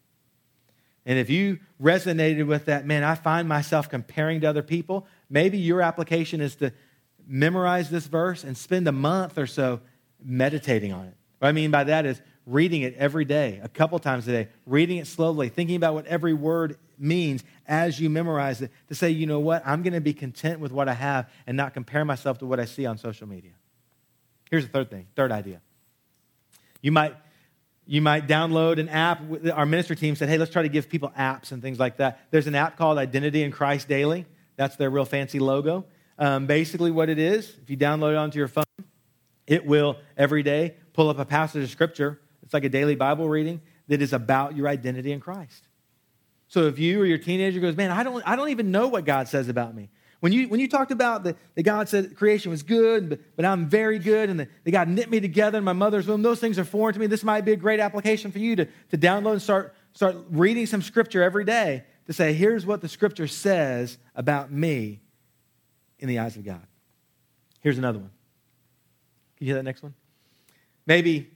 And 1.07 1.21
if 1.21 1.31
you 1.31 1.61
resonated 1.81 2.49
with 2.49 2.65
that, 2.65 2.85
man, 2.85 3.05
I 3.05 3.15
find 3.15 3.49
myself 3.49 3.89
comparing 3.89 4.41
to 4.41 4.49
other 4.49 4.65
people, 4.65 5.07
maybe 5.31 5.57
your 5.57 5.81
application 5.81 6.41
is 6.41 6.57
to 6.57 6.73
memorize 7.29 7.91
this 7.91 8.09
verse 8.09 8.43
and 8.43 8.57
spend 8.57 8.89
a 8.89 8.93
month 8.93 9.39
or 9.39 9.47
so 9.47 9.79
meditating 10.21 10.93
on 10.93 11.05
it. 11.05 11.15
What 11.39 11.47
I 11.47 11.53
mean 11.53 11.71
by 11.71 11.85
that 11.85 12.07
is 12.07 12.21
reading 12.45 12.83
it 12.83 12.97
every 12.97 13.25
day, 13.25 13.61
a 13.63 13.69
couple 13.69 14.01
times 14.01 14.27
a 14.27 14.33
day, 14.33 14.49
reading 14.67 14.97
it 14.97 15.07
slowly, 15.07 15.49
thinking 15.49 15.77
about 15.77 15.95
what 15.95 16.07
every 16.07 16.35
word 16.35 16.77
means 16.99 17.45
as 17.69 18.01
you 18.01 18.11
memorize 18.11 18.63
it, 18.63 18.73
to 18.89 18.97
say, 18.97 19.11
you 19.11 19.27
know 19.27 19.39
what, 19.39 19.63
I'm 19.65 19.85
going 19.85 19.93
to 19.93 20.01
be 20.01 20.13
content 20.13 20.59
with 20.59 20.73
what 20.73 20.89
I 20.89 20.95
have 20.95 21.31
and 21.47 21.57
not 21.57 21.73
compare 21.73 22.05
myself 22.05 22.39
to 22.39 22.47
what 22.47 22.59
I 22.59 22.65
see 22.65 22.85
on 22.85 22.99
social 22.99 23.29
media. 23.29 23.53
Here's 24.51 24.65
the 24.65 24.73
third 24.73 24.91
thing, 24.91 25.07
third 25.15 25.31
idea. 25.31 25.61
You 26.81 26.93
might 26.93 27.17
you 27.87 28.03
might 28.03 28.29
download 28.29 28.79
an 28.79 28.91
app. 28.91 29.23
Our 29.55 29.65
ministry 29.65 29.97
team 29.97 30.15
said, 30.15 30.29
hey, 30.29 30.37
let's 30.37 30.53
try 30.53 30.63
to 30.63 30.69
give 30.69 30.91
people 30.91 31.11
apps 31.19 31.53
and 31.53 31.63
things 31.63 31.79
like 31.79 31.97
that. 31.97 32.21
There's 32.31 32.47
an 32.47 32.55
app 32.55 32.77
called 32.77 32.99
Identity 32.99 33.43
in 33.43 33.51
Christ 33.51 33.89
Daily. 33.89 34.27
That's 34.57 34.77
their 34.77 34.91
real 34.91 35.07
fancy 35.07 35.39
logo. 35.39 35.87
Um, 36.19 36.47
basically, 36.47 36.91
what 36.91 37.09
it 37.09 37.19
is, 37.19 37.57
if 37.63 37.71
you 37.71 37.79
download 37.79 38.13
it 38.13 38.17
onto 38.17 38.39
your 38.39 38.49
phone, 38.49 38.65
it 39.47 39.65
will 39.65 39.97
every 40.19 40.43
day 40.43 40.75
pull 40.93 41.09
up 41.09 41.19
a 41.19 41.25
passage 41.25 41.65
of 41.65 41.71
scripture. 41.71 42.21
It's 42.43 42.53
like 42.53 42.65
a 42.65 42.69
daily 42.69 42.95
Bible 42.95 43.29
reading 43.29 43.63
that 43.89 44.03
is 44.03 44.13
about 44.13 44.55
your 44.55 44.69
identity 44.69 45.13
in 45.13 45.21
Christ. 45.21 45.67
So 46.49 46.67
if 46.67 46.79
you 46.79 47.01
or 47.01 47.07
your 47.07 47.19
teenager 47.19 47.61
goes, 47.61 47.77
man, 47.77 47.91
I 47.91 48.03
don't, 48.03 48.23
I 48.27 48.37
don't 48.37 48.51
even 48.51 48.71
know 48.71 48.89
what 48.89 49.05
God 49.07 49.29
says 49.29 49.49
about 49.49 49.75
me. 49.75 49.89
When 50.21 50.33
you, 50.33 50.49
when 50.49 50.59
you 50.59 50.69
talked 50.69 50.91
about 50.91 51.23
the, 51.23 51.37
that 51.55 51.63
God 51.63 51.89
said 51.89 52.17
creation 52.17 52.51
was 52.51 52.63
good, 52.65 53.09
but, 53.09 53.21
but 53.37 53.45
I'm 53.45 53.69
very 53.69 54.01
good, 54.01 54.31
and 54.31 54.41
the, 54.41 54.49
that 54.65 54.71
God 54.71 54.89
knit 54.89 55.11
me 55.11 55.21
together 55.21 55.59
in 55.59 55.65
my 55.65 55.73
mother's 55.73 56.09
womb, 56.09 56.23
those 56.23 56.41
things 56.41 56.59
are 56.59 56.65
foreign 56.65 56.95
to 56.95 57.01
me. 57.01 57.07
This 57.07 57.23
might 57.23 57.45
be 57.45 57.53
a 57.53 57.57
great 57.57 57.79
application 57.79 58.33
for 58.33 58.41
you 58.41 58.57
to, 58.57 58.65
to 58.91 58.99
download 58.99 59.33
and 59.33 59.43
start, 59.43 59.75
start 59.93 60.17
reading 60.31 60.67
some 60.67 60.83
scripture 60.83 61.23
every 61.23 61.45
day 61.45 61.85
to 62.07 62.13
say, 62.13 62.33
here's 62.33 62.67
what 62.67 62.81
the 62.81 62.89
scripture 62.89 63.29
says 63.29 63.99
about 64.17 64.51
me 64.51 65.01
in 66.01 66.09
the 66.09 66.19
eyes 66.19 66.37
of 66.37 66.45
God. 66.45 66.67
Here's 67.61 67.79
another 67.79 67.99
one. 67.99 68.11
Can 69.37 69.47
you 69.47 69.53
hear 69.53 69.57
that 69.57 69.65
next 69.65 69.83
one? 69.83 69.95
Maybe, 70.87 71.31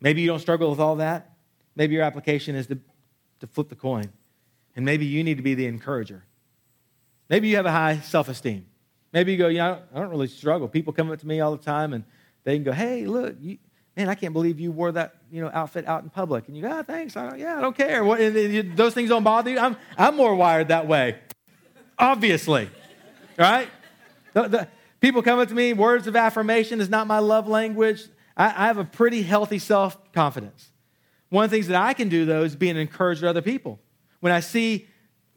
maybe 0.00 0.22
you 0.22 0.26
don't 0.26 0.40
struggle 0.40 0.70
with 0.70 0.80
all 0.80 0.96
that. 0.96 1.36
Maybe 1.76 1.94
your 1.94 2.04
application 2.04 2.56
is 2.56 2.66
to, 2.68 2.78
to 3.40 3.46
flip 3.46 3.68
the 3.68 3.76
coin. 3.76 4.10
And 4.74 4.84
maybe 4.84 5.06
you 5.06 5.22
need 5.22 5.36
to 5.36 5.42
be 5.42 5.54
the 5.54 5.66
encourager. 5.66 6.24
Maybe 7.28 7.48
you 7.48 7.56
have 7.56 7.66
a 7.66 7.72
high 7.72 7.98
self 8.00 8.28
esteem. 8.28 8.66
Maybe 9.12 9.32
you 9.32 9.38
go, 9.38 9.48
you 9.48 9.58
know, 9.58 9.80
I 9.94 10.00
don't 10.00 10.10
really 10.10 10.28
struggle. 10.28 10.68
People 10.68 10.92
come 10.92 11.10
up 11.10 11.18
to 11.20 11.26
me 11.26 11.40
all 11.40 11.56
the 11.56 11.62
time 11.62 11.92
and 11.92 12.04
they 12.44 12.56
can 12.56 12.64
go, 12.64 12.72
hey, 12.72 13.06
look, 13.06 13.36
you, 13.40 13.58
man, 13.96 14.08
I 14.08 14.14
can't 14.14 14.32
believe 14.32 14.60
you 14.60 14.70
wore 14.72 14.92
that 14.92 15.14
you 15.30 15.42
know, 15.42 15.50
outfit 15.52 15.86
out 15.86 16.02
in 16.02 16.10
public. 16.10 16.48
And 16.48 16.56
you 16.56 16.62
go, 16.62 16.70
ah, 16.70 16.82
thanks. 16.82 17.16
I 17.16 17.36
yeah, 17.36 17.58
I 17.58 17.60
don't 17.60 17.76
care. 17.76 18.04
What, 18.04 18.18
those 18.76 18.94
things 18.94 19.08
don't 19.08 19.24
bother 19.24 19.50
you. 19.50 19.58
I'm, 19.58 19.76
I'm 19.96 20.16
more 20.16 20.34
wired 20.34 20.68
that 20.68 20.86
way, 20.86 21.16
obviously, 21.98 22.68
right? 23.38 23.68
The, 24.34 24.48
the, 24.48 24.68
people 25.00 25.22
come 25.22 25.38
up 25.38 25.48
to 25.48 25.54
me, 25.54 25.72
words 25.72 26.06
of 26.06 26.16
affirmation 26.16 26.80
is 26.80 26.88
not 26.88 27.06
my 27.06 27.18
love 27.18 27.48
language. 27.48 28.04
I, 28.36 28.46
I 28.46 28.66
have 28.66 28.78
a 28.78 28.84
pretty 28.84 29.22
healthy 29.22 29.58
self 29.58 30.12
confidence. 30.12 30.70
One 31.28 31.44
of 31.44 31.50
the 31.50 31.56
things 31.56 31.68
that 31.68 31.82
I 31.82 31.92
can 31.92 32.08
do, 32.08 32.24
though, 32.24 32.42
is 32.42 32.54
be 32.54 32.70
an 32.70 32.76
encourager 32.76 33.22
to 33.22 33.30
other 33.30 33.42
people. 33.42 33.80
When 34.20 34.32
I 34.32 34.40
see, 34.40 34.86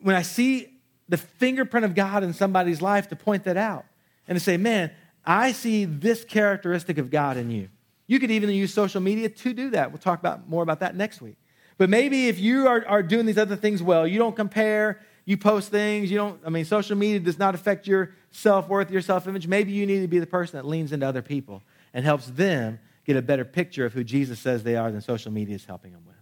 when 0.01 0.15
I 0.15 0.21
see 0.21 0.78
the 1.09 1.17
fingerprint 1.17 1.85
of 1.85 1.95
God 1.95 2.23
in 2.23 2.33
somebody's 2.33 2.81
life 2.81 3.09
to 3.09 3.15
point 3.15 3.43
that 3.43 3.57
out 3.57 3.85
and 4.27 4.37
to 4.37 4.43
say, 4.43 4.55
man, 4.57 4.91
I 5.25 5.51
see 5.51 5.85
this 5.85 6.23
characteristic 6.23 6.97
of 6.97 7.09
God 7.09 7.35
in 7.35 7.51
you. 7.51 7.69
You 8.07 8.19
could 8.19 8.31
even 8.31 8.49
use 8.49 8.73
social 8.73 9.01
media 9.01 9.29
to 9.29 9.53
do 9.53 9.71
that. 9.71 9.91
We'll 9.91 9.99
talk 9.99 10.19
about 10.19 10.47
more 10.47 10.63
about 10.63 10.79
that 10.79 10.95
next 10.95 11.21
week. 11.21 11.35
But 11.77 11.89
maybe 11.89 12.27
if 12.27 12.39
you 12.39 12.67
are, 12.67 12.85
are 12.87 13.03
doing 13.03 13.25
these 13.25 13.37
other 13.37 13.55
things 13.55 13.83
well, 13.83 14.07
you 14.07 14.19
don't 14.19 14.35
compare, 14.35 14.99
you 15.25 15.37
post 15.37 15.69
things, 15.69 16.09
you 16.09 16.17
don't, 16.17 16.39
I 16.45 16.49
mean, 16.49 16.65
social 16.65 16.95
media 16.95 17.19
does 17.19 17.39
not 17.39 17.55
affect 17.55 17.87
your 17.87 18.15
self 18.31 18.67
worth, 18.67 18.91
your 18.91 19.01
self 19.01 19.27
image. 19.27 19.47
Maybe 19.47 19.71
you 19.71 19.85
need 19.85 20.01
to 20.01 20.07
be 20.07 20.19
the 20.19 20.27
person 20.27 20.57
that 20.57 20.65
leans 20.65 20.91
into 20.91 21.07
other 21.07 21.21
people 21.21 21.61
and 21.93 22.03
helps 22.05 22.27
them 22.27 22.79
get 23.05 23.15
a 23.15 23.21
better 23.21 23.45
picture 23.45 23.85
of 23.85 23.93
who 23.93 24.03
Jesus 24.03 24.39
says 24.39 24.63
they 24.63 24.75
are 24.75 24.91
than 24.91 25.01
social 25.01 25.31
media 25.31 25.55
is 25.55 25.65
helping 25.65 25.93
them 25.93 26.03
with. 26.05 26.15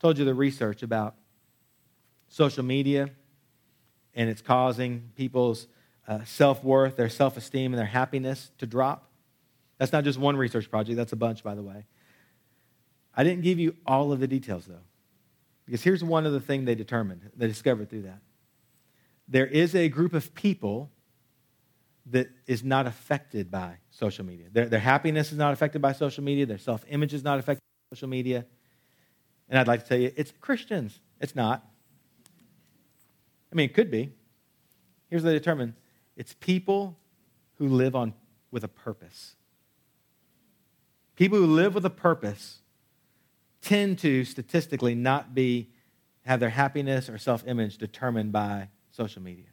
Told 0.00 0.18
you 0.18 0.24
the 0.24 0.34
research 0.34 0.82
about 0.82 1.16
social 2.28 2.64
media, 2.64 3.10
and 4.14 4.28
it's 4.28 4.42
causing 4.42 5.10
people's 5.16 5.66
uh, 6.06 6.24
self 6.24 6.62
worth, 6.64 6.96
their 6.96 7.08
self 7.08 7.36
esteem, 7.36 7.72
and 7.72 7.78
their 7.78 7.86
happiness 7.86 8.50
to 8.58 8.66
drop. 8.66 9.10
That's 9.78 9.92
not 9.92 10.04
just 10.04 10.18
one 10.18 10.36
research 10.36 10.70
project, 10.70 10.96
that's 10.96 11.12
a 11.12 11.16
bunch, 11.16 11.42
by 11.42 11.54
the 11.54 11.62
way. 11.62 11.84
I 13.16 13.24
didn't 13.24 13.42
give 13.42 13.58
you 13.58 13.76
all 13.86 14.12
of 14.12 14.20
the 14.20 14.28
details, 14.28 14.66
though, 14.66 14.84
because 15.66 15.82
here's 15.82 16.04
one 16.04 16.26
of 16.26 16.32
the 16.32 16.40
things 16.40 16.66
they 16.66 16.74
determined, 16.74 17.30
they 17.36 17.46
discovered 17.46 17.90
through 17.90 18.02
that. 18.02 18.20
There 19.26 19.46
is 19.46 19.74
a 19.74 19.88
group 19.88 20.14
of 20.14 20.34
people 20.34 20.90
that 22.06 22.30
is 22.46 22.64
not 22.64 22.86
affected 22.86 23.50
by 23.50 23.76
social 23.90 24.24
media. 24.24 24.46
Their, 24.50 24.66
their 24.66 24.80
happiness 24.80 25.30
is 25.30 25.38
not 25.38 25.52
affected 25.52 25.82
by 25.82 25.92
social 25.92 26.24
media, 26.24 26.46
their 26.46 26.58
self 26.58 26.84
image 26.88 27.12
is 27.12 27.22
not 27.22 27.38
affected 27.38 27.60
by 27.90 27.96
social 27.96 28.08
media. 28.08 28.46
And 29.48 29.58
I'd 29.58 29.68
like 29.68 29.82
to 29.82 29.88
tell 29.88 29.98
you, 29.98 30.12
it's 30.16 30.32
Christians. 30.40 31.00
It's 31.20 31.34
not. 31.34 31.67
I 33.52 33.54
mean, 33.54 33.66
it 33.66 33.74
could 33.74 33.90
be. 33.90 34.12
Here's 35.08 35.22
what 35.22 35.30
they 35.30 35.38
determine 35.38 35.74
it's 36.16 36.34
people 36.34 36.98
who 37.56 37.68
live 37.68 37.94
on, 37.94 38.14
with 38.50 38.64
a 38.64 38.68
purpose. 38.68 39.34
People 41.16 41.38
who 41.38 41.46
live 41.46 41.74
with 41.74 41.84
a 41.84 41.90
purpose 41.90 42.58
tend 43.60 43.98
to 43.98 44.24
statistically 44.24 44.94
not 44.94 45.34
be 45.34 45.70
have 46.24 46.40
their 46.40 46.50
happiness 46.50 47.08
or 47.08 47.18
self-image 47.18 47.78
determined 47.78 48.32
by 48.32 48.68
social 48.90 49.22
media. 49.22 49.46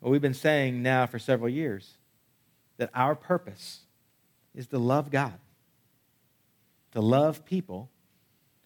Well, 0.00 0.10
we've 0.10 0.22
been 0.22 0.34
saying 0.34 0.82
now 0.82 1.06
for 1.06 1.18
several 1.18 1.48
years 1.48 1.98
that 2.78 2.90
our 2.94 3.14
purpose 3.14 3.80
is 4.54 4.66
to 4.68 4.78
love 4.78 5.10
God, 5.10 5.38
to 6.92 7.00
love 7.00 7.44
people, 7.44 7.90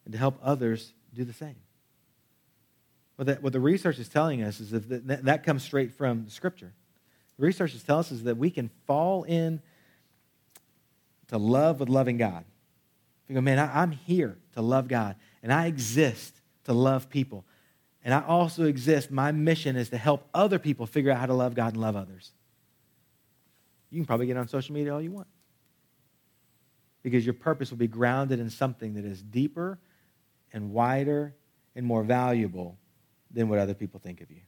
and 0.05 0.13
to 0.13 0.17
help 0.17 0.39
others 0.41 0.93
do 1.13 1.23
the 1.23 1.33
same. 1.33 1.57
What, 3.17 3.41
what 3.41 3.53
the 3.53 3.59
research 3.59 3.99
is 3.99 4.07
telling 4.07 4.43
us 4.43 4.59
is 4.59 4.71
that, 4.71 5.07
that 5.07 5.25
that 5.25 5.43
comes 5.43 5.63
straight 5.63 5.91
from 5.91 6.23
the 6.23 6.31
Scripture. 6.31 6.71
The 7.37 7.45
research 7.45 7.75
is 7.75 7.83
telling 7.83 8.01
us 8.01 8.11
is 8.11 8.23
that 8.23 8.37
we 8.37 8.49
can 8.49 8.69
fall 8.85 9.23
in 9.23 9.61
to 11.27 11.37
love 11.37 11.79
with 11.79 11.89
loving 11.89 12.17
God. 12.17 12.45
You 13.27 13.35
go, 13.35 13.41
man, 13.41 13.59
I, 13.59 13.81
I'm 13.81 13.91
here 13.91 14.37
to 14.53 14.61
love 14.61 14.87
God, 14.87 15.15
and 15.43 15.51
I 15.51 15.65
exist 15.65 16.39
to 16.63 16.73
love 16.73 17.09
people. 17.09 17.43
And 18.03 18.13
I 18.13 18.23
also 18.23 18.63
exist, 18.63 19.11
my 19.11 19.31
mission 19.31 19.75
is 19.75 19.89
to 19.89 19.97
help 19.97 20.27
other 20.33 20.59
people 20.59 20.85
figure 20.85 21.11
out 21.11 21.19
how 21.19 21.25
to 21.25 21.33
love 21.33 21.55
God 21.55 21.73
and 21.73 21.81
love 21.81 21.95
others. 21.95 22.31
You 23.89 23.99
can 23.99 24.05
probably 24.05 24.27
get 24.27 24.37
on 24.37 24.47
social 24.47 24.73
media 24.73 24.93
all 24.93 25.01
you 25.01 25.11
want. 25.11 25.27
Because 27.03 27.25
your 27.25 27.33
purpose 27.33 27.69
will 27.69 27.77
be 27.77 27.87
grounded 27.87 28.39
in 28.39 28.49
something 28.49 28.93
that 28.93 29.05
is 29.05 29.21
deeper 29.21 29.79
and 30.53 30.71
wider 30.71 31.35
and 31.75 31.85
more 31.85 32.03
valuable 32.03 32.77
than 33.37 33.49
what 33.49 33.59
other 33.59 33.75
people 33.75 33.99
think 33.99 34.19
of 34.21 34.31
you. 34.31 34.41